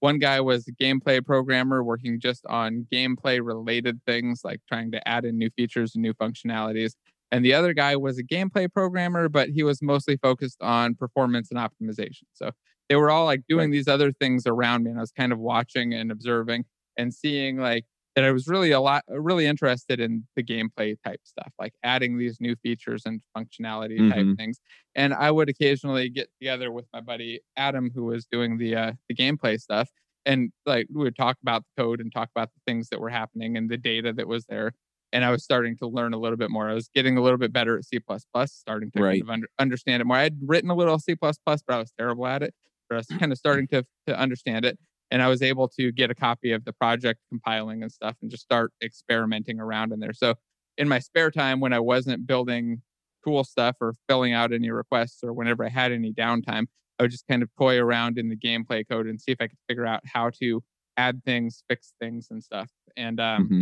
[0.00, 5.08] One guy was a gameplay programmer working just on gameplay related things, like trying to
[5.08, 6.94] add in new features and new functionalities.
[7.32, 11.50] And the other guy was a gameplay programmer, but he was mostly focused on performance
[11.50, 12.24] and optimization.
[12.32, 12.50] So
[12.88, 13.72] they were all like doing right.
[13.72, 14.90] these other things around me.
[14.90, 16.64] And I was kind of watching and observing
[16.96, 17.84] and seeing like
[18.16, 22.18] that I was really a lot really interested in the gameplay type stuff, like adding
[22.18, 24.10] these new features and functionality mm-hmm.
[24.10, 24.60] type things.
[24.94, 28.92] And I would occasionally get together with my buddy Adam, who was doing the uh,
[29.08, 29.88] the gameplay stuff,
[30.26, 33.10] and like we would talk about the code and talk about the things that were
[33.10, 34.72] happening and the data that was there.
[35.12, 36.68] And I was starting to learn a little bit more.
[36.68, 37.98] I was getting a little bit better at C++,
[38.46, 39.12] starting to right.
[39.12, 40.16] kind of under, understand it more.
[40.16, 41.34] I had written a little C++, but
[41.68, 42.54] I was terrible at it.
[42.88, 44.78] But I was kind of starting to to understand it
[45.10, 48.30] and I was able to get a copy of the project compiling and stuff and
[48.30, 50.12] just start experimenting around in there.
[50.12, 50.34] So
[50.78, 52.82] in my spare time when I wasn't building
[53.24, 56.66] cool stuff or filling out any requests or whenever I had any downtime,
[56.98, 59.48] I would just kind of toy around in the gameplay code and see if I
[59.48, 60.62] could figure out how to
[60.96, 62.70] add things, fix things and stuff.
[62.96, 63.60] And um, mm-hmm.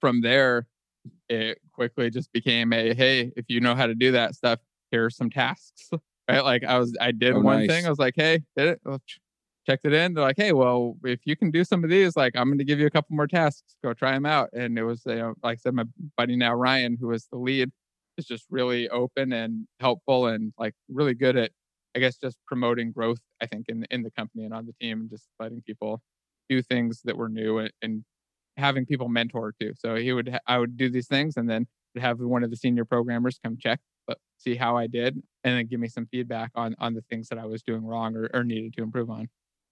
[0.00, 0.66] From there,
[1.28, 5.04] it quickly just became a hey, if you know how to do that stuff, here
[5.04, 5.90] are some tasks.
[6.28, 6.42] Right.
[6.42, 7.68] Like I was, I did oh, one nice.
[7.68, 7.86] thing.
[7.86, 9.00] I was like, hey, did it?
[9.66, 10.14] checked it in.
[10.14, 12.64] They're like, hey, well, if you can do some of these, like, I'm going to
[12.64, 13.76] give you a couple more tasks.
[13.82, 14.48] Go try them out.
[14.52, 15.84] And it was, you know, like I said, my
[16.16, 17.70] buddy now, Ryan, who was the lead,
[18.16, 21.50] is just really open and helpful and like really good at,
[21.94, 25.00] I guess, just promoting growth, I think, in, in the company and on the team
[25.00, 26.00] and just letting people
[26.48, 28.04] do things that were new and, and
[28.56, 29.72] having people mentor too.
[29.78, 31.66] So he would, ha- I would do these things and then
[31.96, 35.66] have one of the senior programmers come check, but see how I did and then
[35.66, 38.44] give me some feedback on, on the things that I was doing wrong or, or
[38.44, 39.28] needed to improve on.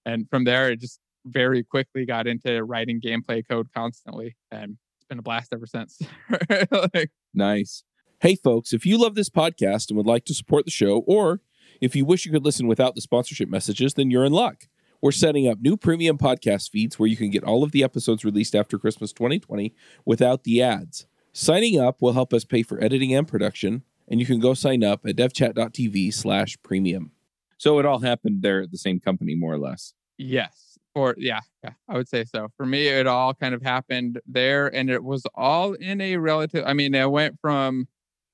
[0.06, 4.36] And from there, it just very quickly got into writing gameplay code constantly.
[4.50, 6.00] And it's been a blast ever since.
[6.94, 7.84] like, nice.
[8.20, 11.40] Hey, folks, if you love this podcast and would like to support the show, or
[11.80, 14.64] if you wish you could listen without the sponsorship messages, then you're in luck.
[15.04, 18.24] We're setting up new premium podcast feeds where you can get all of the episodes
[18.24, 19.74] released after Christmas 2020
[20.06, 21.04] without the ads.
[21.30, 24.82] Signing up will help us pay for editing and production, and you can go sign
[24.82, 27.10] up at devchat.tv slash premium.
[27.58, 29.92] So it all happened there at the same company, more or less.
[30.16, 30.78] Yes.
[30.94, 32.48] Or yeah, yeah, I would say so.
[32.56, 36.64] For me, it all kind of happened there, and it was all in a relative.
[36.66, 37.88] I mean, I went from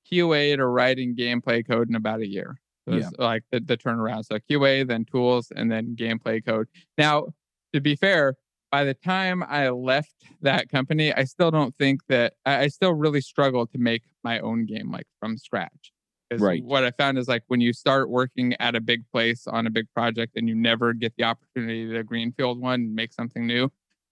[0.09, 2.61] QA to writing gameplay code in about a year.
[2.91, 3.09] So yeah.
[3.17, 4.25] like the, the turnaround.
[4.25, 6.67] So QA, then tools, and then gameplay code.
[6.97, 7.27] Now,
[7.73, 8.35] to be fair,
[8.71, 12.93] by the time I left that company, I still don't think that I, I still
[12.93, 15.91] really struggled to make my own game like from scratch.
[16.39, 16.63] Right.
[16.63, 19.69] What I found is like when you start working at a big place on a
[19.69, 23.69] big project and you never get the opportunity to greenfield one and make something new,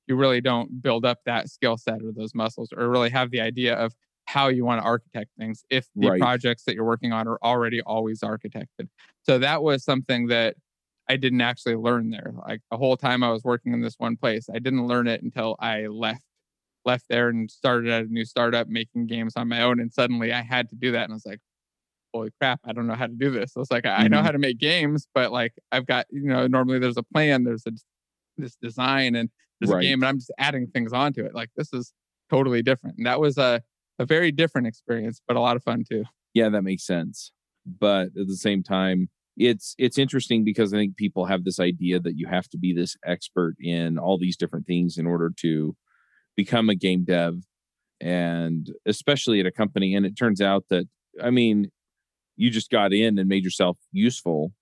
[0.08, 3.39] you really don't build up that skill set or those muscles or really have the
[3.39, 3.94] idea of
[4.30, 6.22] how you want to architect things if the right.
[6.22, 8.88] projects that you're working on are already always architected.
[9.24, 10.56] So that was something that
[11.10, 12.32] I didn't actually learn there.
[12.48, 15.24] Like the whole time I was working in this one place, I didn't learn it
[15.24, 16.22] until I left
[16.86, 20.32] left there and started at a new startup making games on my own and suddenly
[20.32, 21.42] I had to do that and I was like
[22.13, 23.52] holy crap, I don't know how to do this.
[23.56, 24.04] I was like, I, mm-hmm.
[24.04, 27.04] I know how to make games, but like I've got, you know, normally there's a
[27.04, 27.72] plan, there's a
[28.38, 29.82] this design and this right.
[29.82, 31.36] game and I'm just adding things onto it.
[31.36, 31.94] Like this is
[32.30, 32.98] totally different.
[32.98, 33.62] And that was a,
[34.00, 36.06] a very different experience, but a lot of fun too.
[36.34, 37.32] Yeah, that makes sense.
[37.66, 42.00] But at the same time, it's it's interesting because I think people have this idea
[42.00, 45.76] that you have to be this expert in all these different things in order to
[46.36, 47.36] become a game dev
[48.02, 50.88] and especially at a company and it turns out that
[51.22, 51.70] I mean
[52.38, 54.54] you just got in and made yourself useful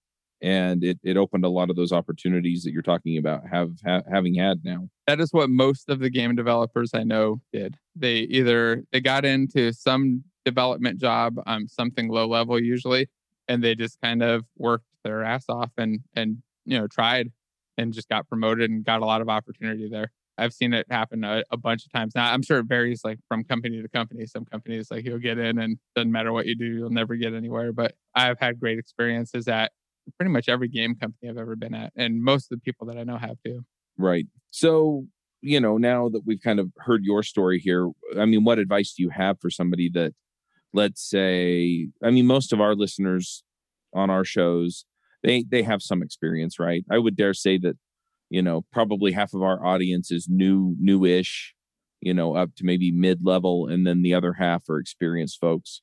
[0.41, 4.03] and it, it opened a lot of those opportunities that you're talking about have ha-
[4.11, 8.17] having had now that is what most of the game developers i know did they
[8.19, 13.07] either they got into some development job um something low level usually
[13.47, 17.31] and they just kind of worked their ass off and and you know tried
[17.77, 21.23] and just got promoted and got a lot of opportunity there I've seen it happen
[21.23, 22.13] a, a, bunch of times.
[22.15, 24.25] Now I'm sure it varies like from company to company.
[24.27, 27.33] Some companies like you'll get in and doesn't matter what you do, you'll never get
[27.33, 27.73] anywhere.
[27.73, 29.71] But I've had great experiences at
[30.17, 32.97] pretty much every game company I've ever been at, and most of the people that
[32.97, 33.61] I know have too.
[33.97, 34.25] Right.
[34.51, 35.05] So
[35.41, 37.89] you know, now that we've kind of heard your story here,
[38.19, 40.13] I mean, what advice do you have for somebody that,
[40.73, 43.43] let's say, I mean, most of our listeners
[43.93, 44.85] on our shows,
[45.23, 46.83] they they have some experience, right?
[46.89, 47.77] I would dare say that
[48.29, 51.53] you know probably half of our audience is new newish
[52.01, 55.81] you know up to maybe mid level and then the other half are experienced folks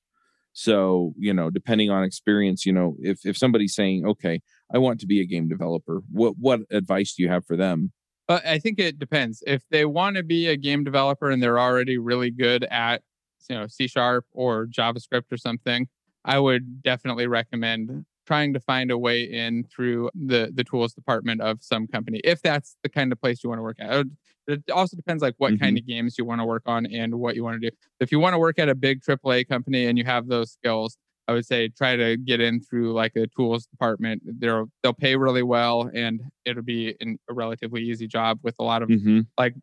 [0.55, 4.41] so you know depending on experience you know if if somebody's saying okay
[4.73, 7.93] i want to be a game developer what what advice do you have for them?
[8.29, 9.43] Uh, i think it depends.
[9.47, 13.03] If they want to be a game developer and they're already really good at
[13.49, 15.89] you know c sharp or javascript or something
[16.25, 21.41] i would definitely recommend trying to find a way in through the the tools department
[21.41, 24.07] of some company if that's the kind of place you want to work at
[24.47, 25.65] it also depends like what mm-hmm.
[25.65, 28.13] kind of games you want to work on and what you want to do if
[28.13, 31.33] you want to work at a big aaa company and you have those skills I
[31.33, 34.23] would say try to get in through like a tools department.
[34.27, 38.83] They'll they'll pay really well, and it'll be a relatively easy job with a lot
[38.83, 39.55] of hmm like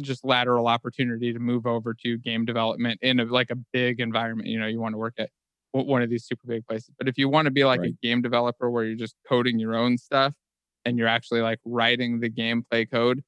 [0.00, 4.48] just lateral opportunity to move over to game development in a, like a big environment.
[4.48, 5.28] You know, you want to work at
[5.72, 6.90] one of these super big places.
[6.98, 9.74] But if you want to be like a game developer where you're just coding your
[9.74, 10.32] own stuff
[10.84, 13.22] and you're actually like writing the gameplay code,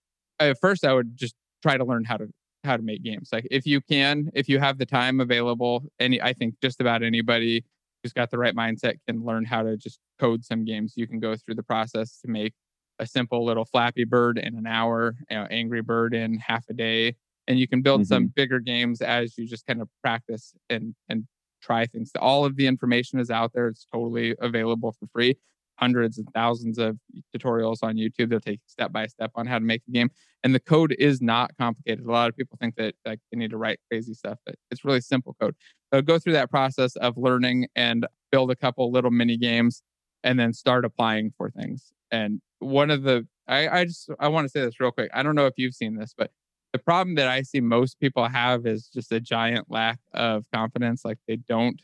[0.48, 2.28] at first I would just try to learn how to
[2.64, 3.30] how to make games.
[3.32, 7.02] Like if you can, if you have the time available, any I think just about
[7.02, 7.64] anybody
[8.02, 10.94] who's got the right mindset can learn how to just code some games.
[10.96, 12.52] You can go through the process to make
[12.98, 16.72] a simple little Flappy Bird in an hour, you know, Angry Bird in half a
[16.72, 17.16] day,
[17.48, 18.32] and you can build some mm-hmm.
[18.34, 21.26] bigger games as you just kind of practice and and
[21.62, 22.12] try things.
[22.20, 25.36] All of the information is out there; it's totally available for free.
[25.76, 26.96] Hundreds and thousands of
[27.34, 28.30] tutorials on YouTube.
[28.30, 30.10] They'll take step by step on how to make a game,
[30.44, 32.04] and the code is not complicated.
[32.04, 34.84] A lot of people think that like they need to write crazy stuff, but it's
[34.84, 35.56] really simple code.
[35.92, 39.82] So go through that process of learning and build a couple little mini games,
[40.22, 41.92] and then start applying for things.
[42.10, 45.10] And one of the I, I just I want to say this real quick.
[45.12, 46.30] I don't know if you've seen this, but
[46.72, 51.04] the problem that I see most people have is just a giant lack of confidence.
[51.04, 51.80] Like they don't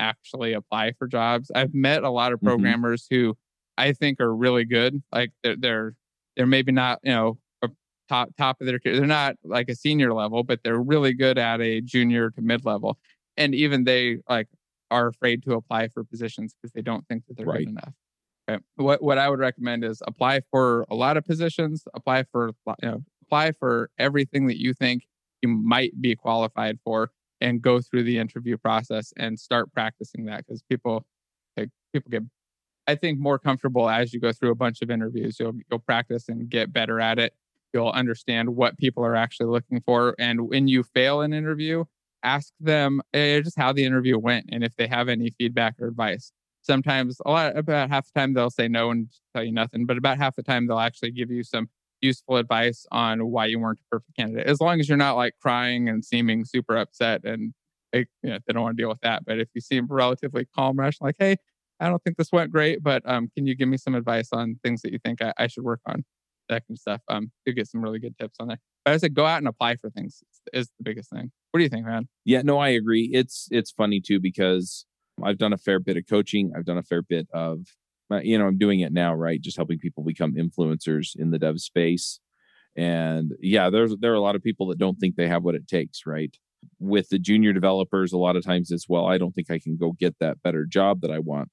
[0.00, 1.50] actually apply for jobs.
[1.54, 2.80] I've met a lot of Mhm.
[2.82, 3.36] programmers who
[3.78, 5.02] I think are really good.
[5.12, 5.94] Like they're they're
[6.36, 7.70] they're maybe not you know a
[8.08, 8.96] top top of their career.
[8.98, 12.64] They're not like a senior level, but they're really good at a junior to mid
[12.64, 12.98] level.
[13.36, 14.48] And even they like
[14.90, 17.64] are afraid to apply for positions because they don't think that they're Right.
[17.64, 17.94] good enough.
[18.50, 18.62] Okay.
[18.76, 21.84] What what I would recommend is apply for a lot of positions.
[21.94, 25.06] Apply for you know apply for everything that you think
[25.42, 27.10] you might be qualified for,
[27.40, 31.04] and go through the interview process and start practicing that because people
[31.56, 32.22] like people get
[32.86, 35.38] I think more comfortable as you go through a bunch of interviews.
[35.38, 37.34] You'll you'll practice and get better at it.
[37.72, 41.84] You'll understand what people are actually looking for, and when you fail an interview,
[42.22, 45.88] ask them eh, just how the interview went and if they have any feedback or
[45.88, 49.86] advice sometimes a lot about half the time they'll say no and tell you nothing
[49.86, 51.68] but about half the time they'll actually give you some
[52.00, 55.34] useful advice on why you weren't a perfect candidate as long as you're not like
[55.40, 57.52] crying and seeming super upset and
[57.92, 60.46] they, you know, they don't want to deal with that but if you seem relatively
[60.54, 61.36] calm rational like hey
[61.80, 64.58] i don't think this went great but um, can you give me some advice on
[64.62, 66.04] things that you think i, I should work on
[66.48, 68.96] that kind of stuff um you get some really good tips on there but i
[68.96, 71.84] said go out and apply for things is, the biggest thing what do you think
[71.86, 73.10] man Yeah, no, I agree.
[73.12, 74.86] It's it's funny too because
[75.22, 76.52] I've done a fair bit of coaching.
[76.56, 77.66] I've done a fair bit of,
[78.10, 79.40] Uh, you know, I'm doing it now, right?
[79.40, 82.20] Just helping people become influencers in the dev space.
[82.76, 85.54] And yeah, there's there are a lot of people that don't think they have what
[85.54, 86.34] it takes, right?
[86.78, 89.76] With the junior developers, a lot of times it's well, I don't think I can
[89.76, 91.50] go get that better job that I want,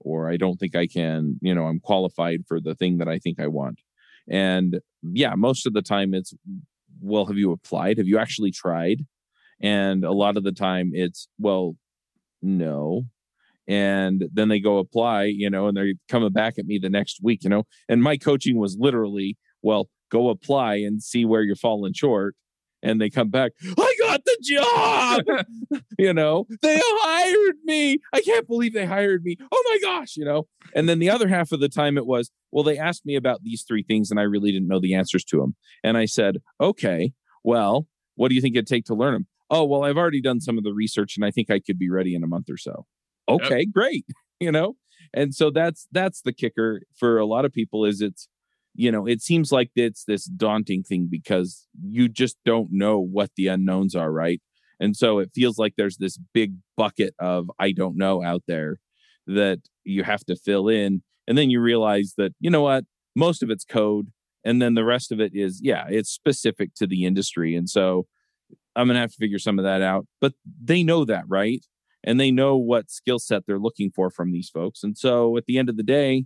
[0.00, 3.18] or I don't think I can, you know, I'm qualified for the thing that I
[3.18, 3.80] think I want.
[4.28, 6.34] And yeah, most of the time it's,
[7.00, 7.98] well, have you applied?
[7.98, 9.06] Have you actually tried?
[9.60, 11.76] And a lot of the time it's, well,
[12.42, 13.06] no.
[13.70, 17.20] And then they go apply, you know, and they're coming back at me the next
[17.22, 17.68] week, you know.
[17.88, 22.34] And my coaching was literally, well, go apply and see where you're falling short.
[22.82, 27.98] And they come back, I got the job, you know, they hired me.
[28.12, 29.36] I can't believe they hired me.
[29.52, 30.48] Oh my gosh, you know.
[30.74, 33.44] And then the other half of the time it was, well, they asked me about
[33.44, 35.54] these three things and I really didn't know the answers to them.
[35.84, 37.12] And I said, okay,
[37.44, 39.26] well, what do you think it'd take to learn them?
[39.48, 41.90] Oh, well, I've already done some of the research and I think I could be
[41.90, 42.86] ready in a month or so.
[43.30, 44.06] Okay, great.
[44.42, 44.76] You know?
[45.12, 48.26] And so that's that's the kicker for a lot of people is it's
[48.74, 53.30] you know, it seems like it's this daunting thing because you just don't know what
[53.36, 54.40] the unknowns are, right?
[54.78, 58.78] And so it feels like there's this big bucket of I don't know out there
[59.26, 61.02] that you have to fill in.
[61.28, 64.08] And then you realize that, you know what, most of it's code.
[64.44, 67.54] And then the rest of it is, yeah, it's specific to the industry.
[67.54, 68.06] And so
[68.74, 70.06] I'm going to have to figure some of that out.
[70.20, 71.64] But they know that, right?
[72.04, 74.82] And they know what skill set they're looking for from these folks.
[74.82, 76.24] And so at the end of the day,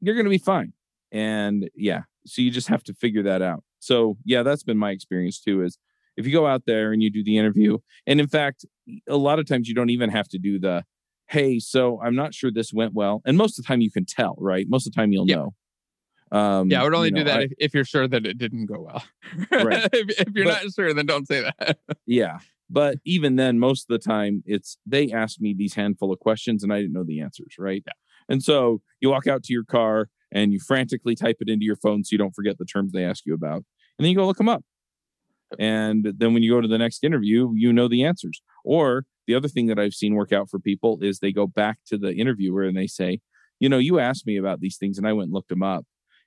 [0.00, 0.72] you're going to be fine.
[1.12, 3.62] And yeah, so you just have to figure that out.
[3.80, 5.76] So yeah, that's been my experience too is
[6.16, 8.64] if you go out there and you do the interview, and in fact,
[9.08, 10.84] a lot of times you don't even have to do the,
[11.28, 13.22] hey, so I'm not sure this went well.
[13.24, 14.66] And most of the time you can tell, right?
[14.68, 15.36] Most of the time you'll Yeah.
[15.36, 15.54] know.
[16.38, 18.38] Um, Yeah, I would only you do that I- if, if you're sure that it
[18.38, 19.04] didn't go well.
[19.50, 19.88] Right.
[19.92, 21.78] if, if you're But- not sure, then don't say that.
[22.06, 22.38] Yeah.
[22.70, 26.62] But even then, most of the time, it's they asked me these handful of questions
[26.62, 27.82] and I didn't know the answers, right?
[27.84, 27.92] Yeah.
[28.28, 31.76] And so you walk out to your car and you frantically type it into your
[31.76, 33.64] phone so you don't forget the terms they ask you about.
[33.98, 34.62] And then you go look them up.
[35.58, 38.40] And then when you go to the next interview, you know the answers.
[38.64, 41.78] Or the other thing that I've seen work out for people is they go back
[41.86, 43.20] to the interviewer and they say,
[43.58, 45.84] you know, you asked me about these things and I went and looked them up.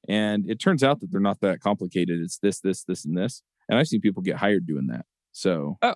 [0.10, 2.20] And it turns out that they're not that complicated.
[2.22, 3.42] It's this, this, this, and this.
[3.70, 5.06] And I've seen people get hired doing that.
[5.32, 5.96] So oh.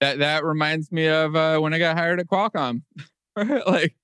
[0.00, 2.82] That that reminds me of uh, when I got hired at Qualcomm.
[3.36, 3.94] like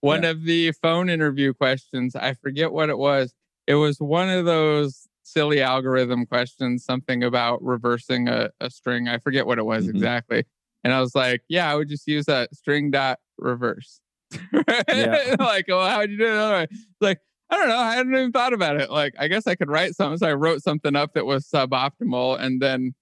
[0.00, 0.30] one yeah.
[0.30, 3.34] of the phone interview questions, I forget what it was.
[3.66, 9.08] It was one of those silly algorithm questions, something about reversing a, a string.
[9.08, 9.96] I forget what it was mm-hmm.
[9.96, 10.44] exactly.
[10.84, 14.00] And I was like, yeah, I would just use that string dot reverse.
[14.88, 15.36] yeah.
[15.38, 16.70] like, well, how would you do it?
[17.00, 17.78] Like, I don't know.
[17.78, 18.90] I hadn't even thought about it.
[18.90, 20.18] Like, I guess I could write something.
[20.18, 22.40] So I wrote something up that was suboptimal.
[22.40, 22.94] And then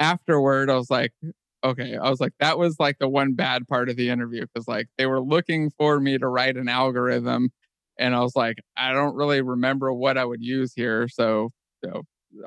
[0.00, 1.12] afterward, I was like,
[1.64, 1.96] okay.
[1.96, 4.88] I was like, that was like the one bad part of the interview because like
[4.96, 7.50] they were looking for me to write an algorithm.
[7.98, 11.08] And I was like, I don't really remember what I would use here.
[11.08, 11.50] So,
[11.84, 12.02] so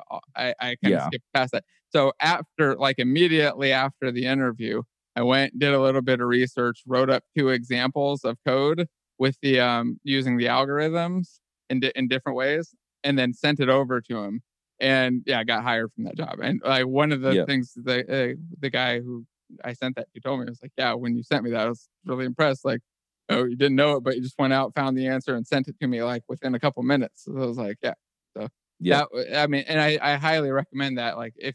[0.10, 1.08] uh, I, I kind of yeah.
[1.08, 1.64] skipped past that.
[1.90, 4.84] So after, like immediately after the interview,
[5.16, 8.88] I went, did a little bit of research, wrote up two examples of code
[9.20, 13.70] with the um using the algorithms in di- in different ways, and then sent it
[13.70, 14.42] over to him.
[14.82, 16.40] And yeah, I got hired from that job.
[16.42, 17.48] And like one of the yep.
[17.48, 19.26] things the uh, the guy who
[19.64, 21.62] I sent that to told me, I was like, yeah, when you sent me that,
[21.62, 22.66] I was really impressed.
[22.66, 22.82] Like,
[23.30, 25.68] oh, you didn't know it, but you just went out, found the answer, and sent
[25.68, 27.26] it to me like within a couple minutes.
[27.26, 27.94] So I was like, yeah.
[28.36, 28.48] So
[28.80, 31.16] yeah, that, I mean, and I, I highly recommend that.
[31.16, 31.54] Like, if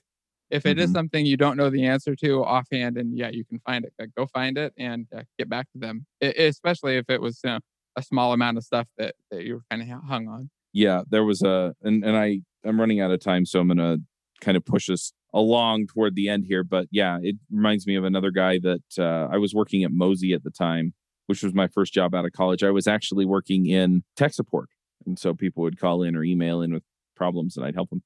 [0.48, 0.84] if it mm-hmm.
[0.84, 3.92] is something you don't know the answer to offhand, and yeah, you can find it,
[3.98, 6.06] like, go find it and uh, get back to them.
[6.20, 7.58] It, especially if it was you know,
[7.96, 10.48] a small amount of stuff that that you were kind of hung on.
[10.76, 13.96] Yeah, there was a, and and I I'm running out of time, so I'm gonna
[14.42, 16.62] kind of push us along toward the end here.
[16.62, 20.34] But yeah, it reminds me of another guy that uh, I was working at Mozy
[20.34, 20.92] at the time,
[21.28, 22.62] which was my first job out of college.
[22.62, 24.68] I was actually working in tech support,
[25.06, 26.82] and so people would call in or email in with
[27.16, 28.02] problems, and I'd help them.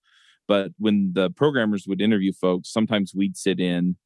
[0.46, 3.96] But when the programmers would interview folks, sometimes we'd sit in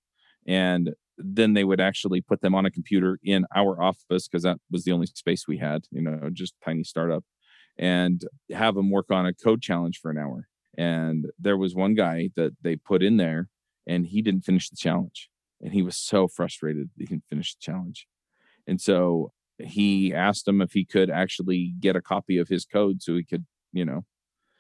[0.47, 4.59] and then they would actually put them on a computer in our office because that
[4.71, 7.25] was the only space we had, you know, just tiny startup
[7.79, 10.49] and have them work on a code challenge for an hour.
[10.77, 13.49] And there was one guy that they put in there
[13.87, 15.29] and he didn't finish the challenge.
[15.61, 18.07] And he was so frustrated he didn't finish the challenge.
[18.67, 23.03] And so he asked him if he could actually get a copy of his code
[23.03, 24.05] so he could, you know,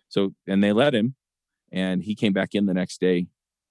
[0.09, 1.17] so, and they let him
[1.75, 3.27] and he came back in the next day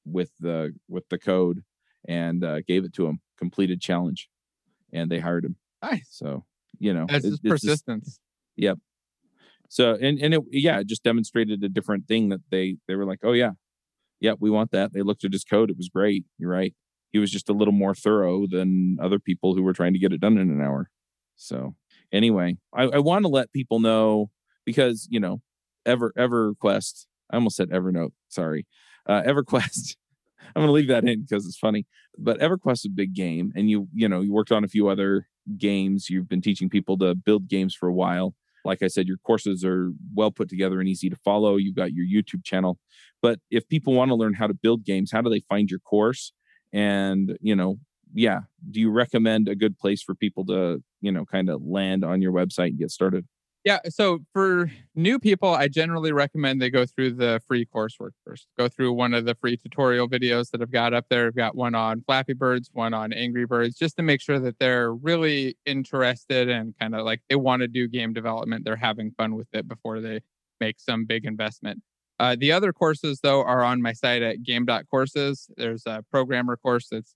[0.06, 1.64] with the with the code
[2.08, 4.30] and uh, gave it to him completed challenge
[4.92, 6.44] and they hired him nice so
[6.80, 8.20] you know that's it, persistence just,
[8.58, 8.78] yep
[9.74, 13.06] so and and it yeah it just demonstrated a different thing that they they were
[13.06, 13.52] like oh yeah
[14.20, 16.74] yeah we want that they looked at his code it was great you're right
[17.12, 20.14] he was just a little more thorough than other people who were trying to get
[20.14, 20.90] it done in an hour
[21.36, 21.76] so
[22.12, 24.30] anyway i, I want to let people know
[24.66, 25.42] because you know
[25.86, 28.12] ever everquest I almost said Evernote.
[28.30, 28.66] Sorry,
[29.08, 29.96] uh, EverQuest.
[30.56, 31.86] I'm going to leave that in because it's funny.
[32.18, 34.88] But EverQuest is a big game, and you you know you worked on a few
[34.88, 36.10] other games.
[36.10, 38.36] You've been teaching people to build games for a while.
[38.65, 41.58] Like I said, your courses are well put together and easy to follow.
[41.58, 42.80] You've got your YouTube channel.
[43.21, 45.80] But if people want to learn how to build games, how do they find your
[45.80, 46.34] course?
[46.71, 47.80] And you know,
[48.13, 52.04] yeah, do you recommend a good place for people to you know kind of land
[52.04, 53.28] on your website and get started?
[53.63, 53.80] Yeah.
[53.88, 58.47] So for new people, I generally recommend they go through the free coursework first.
[58.58, 61.28] Go through one of the free tutorial videos that I've got up there.
[61.28, 64.60] I've got one on Flappy Birds, one on Angry Birds, just to make sure that
[64.60, 68.65] they're really interested and kind of like they want to do game development.
[68.65, 70.19] They're having fun with it before they
[70.60, 71.82] make some big investment.
[72.19, 75.49] Uh, the other courses, though, are on my site at game.courses.
[75.56, 77.15] There's a programmer course that's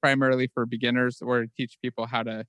[0.00, 2.44] primarily for beginners where I teach people how to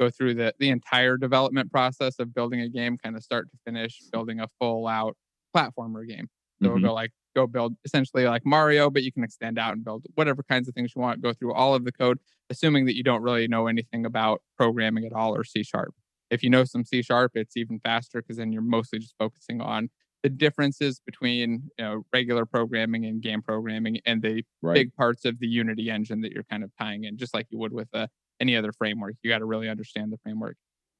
[0.00, 3.58] go through the the entire development process of building a game, kind of start to
[3.64, 5.16] finish, building a full out
[5.54, 6.28] platformer game.
[6.62, 6.74] So mm-hmm.
[6.74, 10.04] we'll go like go build essentially like Mario, but you can extend out and build
[10.14, 11.22] whatever kinds of things you want.
[11.22, 12.18] Go through all of the code,
[12.50, 15.94] assuming that you don't really know anything about programming at all or C sharp.
[16.30, 19.60] If you know some C sharp, it's even faster because then you're mostly just focusing
[19.60, 19.90] on
[20.22, 24.74] the differences between you know, regular programming and game programming and the right.
[24.74, 27.58] big parts of the Unity engine that you're kind of tying in, just like you
[27.58, 28.08] would with a
[28.44, 29.14] any other framework.
[29.22, 30.56] You got to really understand the framework.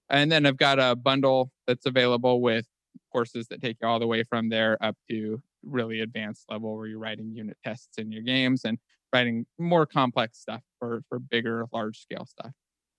[0.09, 2.67] And then I've got a bundle that's available with
[3.13, 6.87] courses that take you all the way from there up to really advanced level where
[6.87, 8.79] you're writing unit tests in your games and
[9.13, 12.53] writing more complex stuff for for bigger, large scale stuff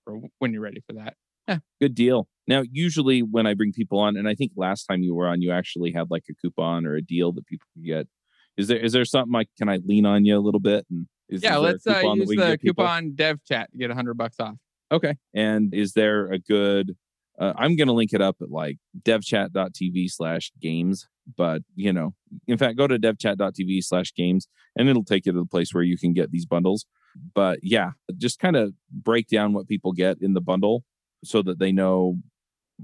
[0.04, 1.14] for when you're ready for that.
[1.48, 1.58] Yeah.
[1.80, 2.28] Good deal.
[2.48, 5.42] Now, usually when I bring people on, and I think last time you were on,
[5.42, 8.08] you actually had like a coupon or a deal that people could get.
[8.56, 11.06] Is there is there something like can I lean on you a little bit and
[11.28, 14.36] is, yeah, is let's uh, use the coupon dev chat to get a hundred bucks
[14.40, 14.56] off.
[14.92, 15.14] Okay.
[15.34, 16.96] And is there a good?
[17.38, 21.06] Uh, I'm going to link it up at like devchat.tv slash games.
[21.36, 22.14] But, you know,
[22.46, 25.82] in fact, go to devchat.tv slash games and it'll take you to the place where
[25.82, 26.86] you can get these bundles.
[27.34, 30.84] But yeah, just kind of break down what people get in the bundle
[31.24, 32.16] so that they know,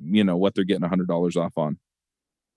[0.03, 1.79] you know, what they're getting $100 off on.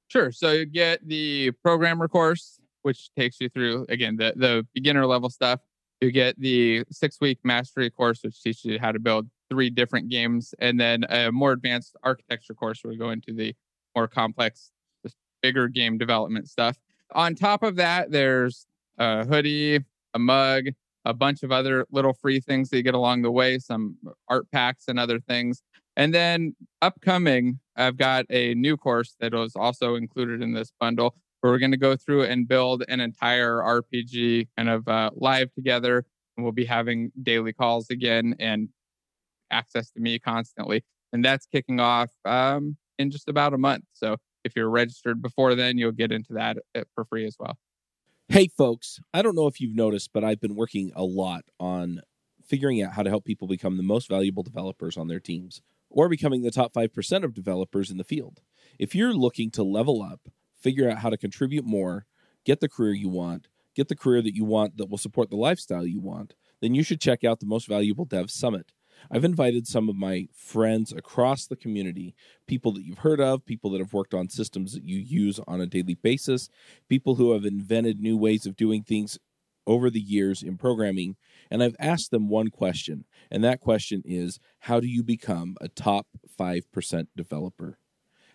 [0.08, 0.32] Sure.
[0.32, 5.30] So you get the programmer course, which takes you through, again, the, the beginner level
[5.30, 5.60] stuff.
[6.02, 10.10] You get the six week mastery course, which teaches you how to build three different
[10.10, 13.56] games, and then a more advanced architecture course where we go into the
[13.96, 14.72] more complex,
[15.42, 16.78] bigger game development stuff.
[17.14, 18.66] On top of that, there's
[18.98, 19.80] a hoodie,
[20.14, 20.66] a mug,
[21.06, 23.96] a bunch of other little free things that you get along the way, some
[24.28, 25.62] art packs and other things.
[25.96, 31.16] And then upcoming, I've got a new course that was also included in this bundle
[31.46, 35.54] where we're going to go through and build an entire RPG kind of uh, live
[35.54, 36.04] together.
[36.36, 38.70] And we'll be having daily calls again and
[39.52, 40.84] access to me constantly.
[41.14, 43.84] And that's kicking off um, in just about a month.
[43.94, 47.60] So if you're registered before then, you'll get into that uh, for free as well.
[48.28, 52.02] Hey, folks, I don't know if you've noticed, but I've been working a lot on
[52.44, 56.10] figuring out how to help people become the most valuable developers on their teams or
[56.10, 58.42] becoming the top 5% of developers in the field.
[58.80, 60.22] If you're looking to level up,
[60.66, 62.08] figure out how to contribute more,
[62.44, 65.36] get the career you want, get the career that you want that will support the
[65.36, 68.72] lifestyle you want, then you should check out the Most Valuable Dev Summit.
[69.12, 72.16] I've invited some of my friends across the community,
[72.48, 75.62] people that you've heard of, people that have worked on systems that you use on
[75.62, 76.50] a daily basis,
[76.90, 79.20] people who have invented new ways of doing things
[79.68, 81.16] over the years in programming.
[81.52, 85.68] And I've asked them one question, and that question is how do you become a
[85.68, 86.08] top
[86.40, 87.78] 5% developer?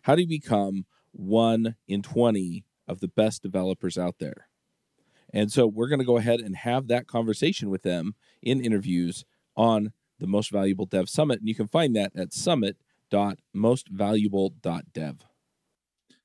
[0.03, 4.49] How do you become one in 20 of the best developers out there?
[5.33, 9.25] And so we're going to go ahead and have that conversation with them in interviews
[9.57, 11.39] on the Most Valuable Dev Summit.
[11.41, 15.17] And you can find that at summit.mostvaluable.dev.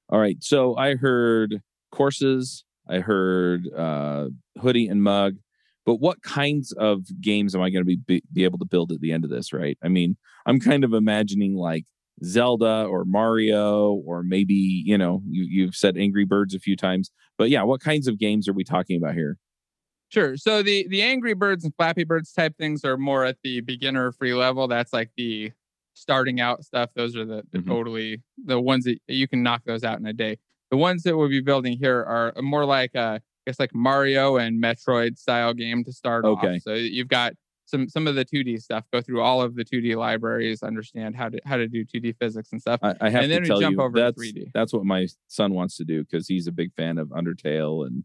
[0.10, 0.44] All right.
[0.44, 1.62] So I heard
[1.92, 4.30] courses, I heard uh,
[4.62, 5.38] hoodie and mug,
[5.86, 8.92] but what kinds of games am I going to be, be be able to build
[8.92, 9.54] at the end of this?
[9.54, 9.78] Right.
[9.84, 11.86] I mean, I'm kind of imagining like
[12.24, 17.11] Zelda or Mario or maybe you know you you've said Angry Birds a few times,
[17.38, 19.38] but yeah, what kinds of games are we talking about here?
[20.09, 20.38] Sure.
[20.38, 24.11] So the the Angry Birds and Flappy Birds type things are more at the beginner
[24.11, 24.68] free level.
[24.68, 25.51] That's like the
[25.93, 26.91] starting out stuff.
[26.95, 27.70] Those are the, the mm-hmm.
[27.70, 30.38] totally the ones that you can knock those out in a day.
[30.72, 34.38] The ones that we'll be building here are more like uh, I guess like Mario
[34.38, 36.55] and Metroid style game to start okay.
[36.55, 36.61] off.
[36.61, 37.34] So you've got
[37.66, 38.86] some some of the 2D stuff.
[38.93, 42.51] Go through all of the 2D libraries, understand how to how to do 2D physics
[42.51, 42.80] and stuff.
[42.84, 46.03] I, I have and to tell you, that's, that's what my son wants to do
[46.03, 48.03] because he's a big fan of Undertale and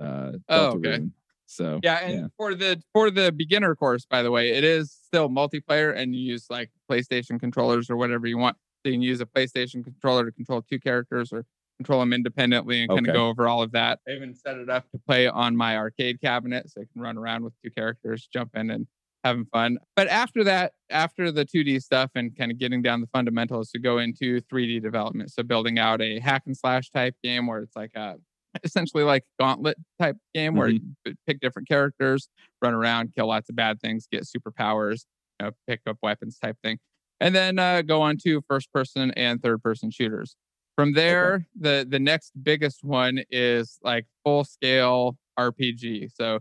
[0.00, 1.02] uh, oh, okay.
[1.46, 2.26] So yeah, and yeah.
[2.36, 6.22] for the for the beginner course, by the way, it is still multiplayer, and you
[6.22, 8.56] use like PlayStation controllers or whatever you want.
[8.82, 11.44] So you can use a PlayStation controller to control two characters or
[11.78, 14.00] control them independently and kind of go over all of that.
[14.08, 17.18] I even set it up to play on my arcade cabinet so I can run
[17.18, 18.86] around with two characters, jump in and
[19.24, 19.78] having fun.
[19.96, 23.78] But after that, after the 2D stuff and kind of getting down the fundamentals to
[23.78, 25.30] go into 3D development.
[25.30, 28.16] So building out a hack and slash type game where it's like a
[28.64, 30.86] essentially like gauntlet type game where mm-hmm.
[31.06, 32.28] you pick different characters,
[32.60, 35.04] run around, kill lots of bad things, get superpowers,
[35.40, 36.78] you know, pick up weapons type thing.
[37.20, 40.34] And then uh, go on to first person and third person shooters.
[40.76, 41.44] From there, okay.
[41.56, 46.10] the the next biggest one is like full scale RPG.
[46.14, 46.40] So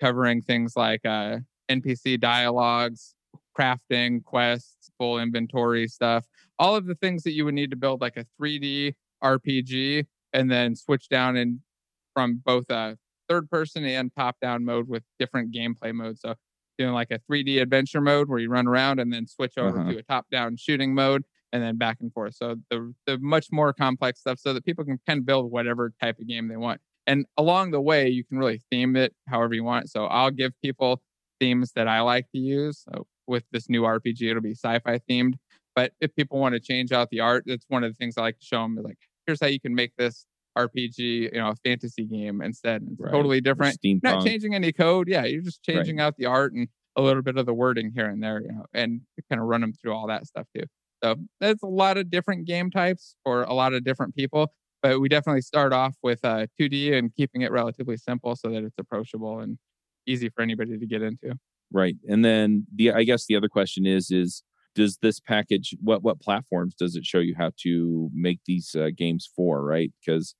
[0.00, 1.38] covering things like uh,
[1.70, 3.14] NPC dialogues,
[3.58, 6.24] crafting, quests, full inventory stuff,
[6.58, 10.50] all of the things that you would need to build like a 3D RPG and
[10.50, 11.60] then switch down and
[12.14, 12.96] from both a
[13.28, 16.20] third person and top down mode with different gameplay modes.
[16.20, 16.34] So
[16.78, 19.92] doing like a 3D adventure mode where you run around and then switch over uh-huh.
[19.92, 22.34] to a top down shooting mode and then back and forth.
[22.34, 25.92] So the the much more complex stuff so that people can kind of build whatever
[26.00, 26.80] type of game they want.
[27.06, 29.88] And along the way, you can really theme it however you want.
[29.88, 31.00] So I'll give people
[31.40, 32.84] themes that I like to use.
[32.86, 35.34] So with this new RPG, it'll be sci-fi themed.
[35.74, 38.22] But if people want to change out the art, that's one of the things I
[38.22, 38.76] like to show them.
[38.82, 40.26] Like, here's how you can make this
[40.58, 42.82] RPG, you know, a fantasy game instead.
[42.90, 43.12] It's right.
[43.12, 43.78] totally different.
[44.02, 45.08] Not changing any code.
[45.08, 46.04] Yeah, you're just changing right.
[46.04, 48.66] out the art and a little bit of the wording here and there, you know,
[48.74, 50.64] and kind of run them through all that stuff too.
[51.02, 55.00] So there's a lot of different game types for a lot of different people, but
[55.00, 58.78] we definitely start off with uh, 2D and keeping it relatively simple so that it's
[58.78, 59.58] approachable and
[60.06, 61.34] easy for anybody to get into.
[61.72, 64.42] Right, and then the I guess the other question is is
[64.74, 68.88] does this package what what platforms does it show you how to make these uh,
[68.96, 69.62] games for?
[69.62, 70.34] Right, because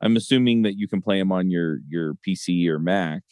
[0.00, 3.22] I'm assuming that you can play them on your your PC or Mac,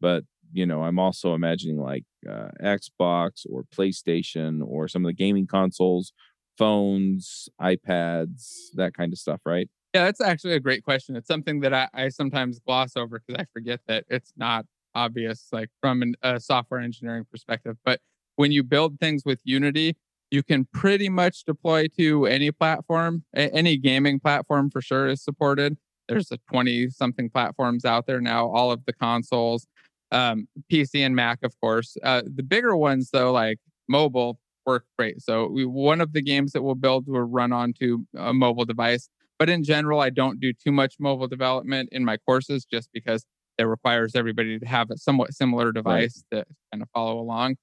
[0.00, 5.14] but you know I'm also imagining like uh, Xbox or PlayStation or some of the
[5.14, 6.12] gaming consoles,
[6.56, 9.68] phones, iPads, that kind of stuff, right?
[9.94, 11.16] Yeah, that's actually a great question.
[11.16, 15.48] It's something that I, I sometimes gloss over because I forget that it's not obvious,
[15.52, 17.76] like from an, a software engineering perspective.
[17.84, 18.00] But
[18.36, 19.96] when you build things with Unity,
[20.30, 25.78] you can pretty much deploy to any platform, any gaming platform for sure is supported.
[26.08, 29.66] There's a 20 something platforms out there now, all of the consoles,
[30.12, 31.96] um, PC and Mac, of course.
[32.02, 35.22] Uh, the bigger ones, though, like mobile work great.
[35.22, 39.08] So we, one of the games that we'll build will run onto a mobile device.
[39.38, 43.24] But in general, I don't do too much mobile development in my courses just because
[43.56, 46.40] it requires everybody to have a somewhat similar device right.
[46.40, 47.56] to kind of follow along.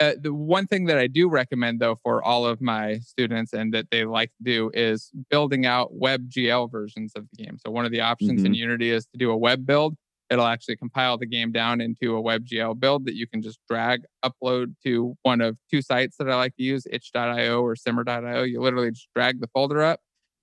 [0.00, 3.74] Uh, the one thing that I do recommend, though, for all of my students and
[3.74, 7.58] that they like to do is building out WebGL versions of the game.
[7.58, 8.46] So, one of the options mm-hmm.
[8.46, 9.96] in Unity is to do a web build.
[10.30, 14.02] It'll actually compile the game down into a WebGL build that you can just drag,
[14.22, 18.42] upload to one of two sites that I like to use, itch.io or simmer.io.
[18.42, 20.00] You literally just drag the folder up.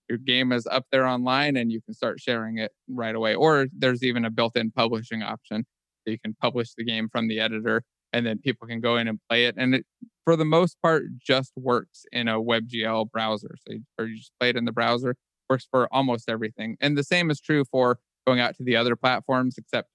[0.10, 3.36] Your game is up there online and you can start sharing it right away.
[3.36, 5.66] Or there's even a built in publishing option.
[6.04, 9.08] So you can publish the game from the editor and then people can go in
[9.08, 9.56] and play it.
[9.58, 9.86] And it,
[10.24, 13.56] for the most part, just works in a WebGL browser.
[13.68, 15.16] So you, or you just play it in the browser,
[15.50, 16.78] works for almost everything.
[16.80, 19.90] And the same is true for going out to the other platforms, except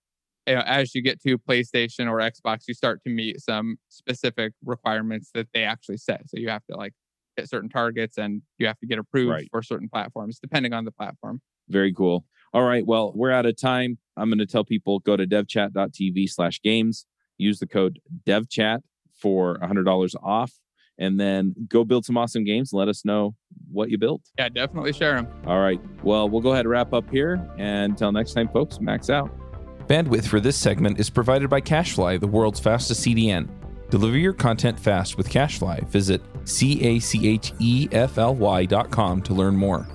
[0.47, 4.53] you know, as you get to PlayStation or Xbox, you start to meet some specific
[4.65, 6.29] requirements that they actually set.
[6.29, 6.93] So you have to like
[7.37, 9.49] hit certain targets and you have to get approved right.
[9.51, 11.41] for certain platforms, depending on the platform.
[11.69, 12.25] Very cool.
[12.53, 12.85] All right.
[12.85, 13.99] Well, we're out of time.
[14.17, 17.07] I'm going to tell people go to devchat.tv slash games,
[17.39, 18.81] use the code devchat
[19.13, 20.53] for $100 off,
[21.01, 23.35] and then go build some awesome games and let us know
[23.73, 24.23] what you built.
[24.39, 25.27] Yeah, definitely share them.
[25.47, 25.81] All right.
[26.05, 27.45] Well, we'll go ahead and wrap up here.
[27.59, 29.31] And until next time, folks, max out.
[29.89, 33.49] Bandwidth for this segment is provided by CacheFly, the world's fastest CDN.
[33.89, 35.89] Deliver your content fast with CacheFly.
[35.89, 39.89] Visit C A C H E F L Y dot com to learn more.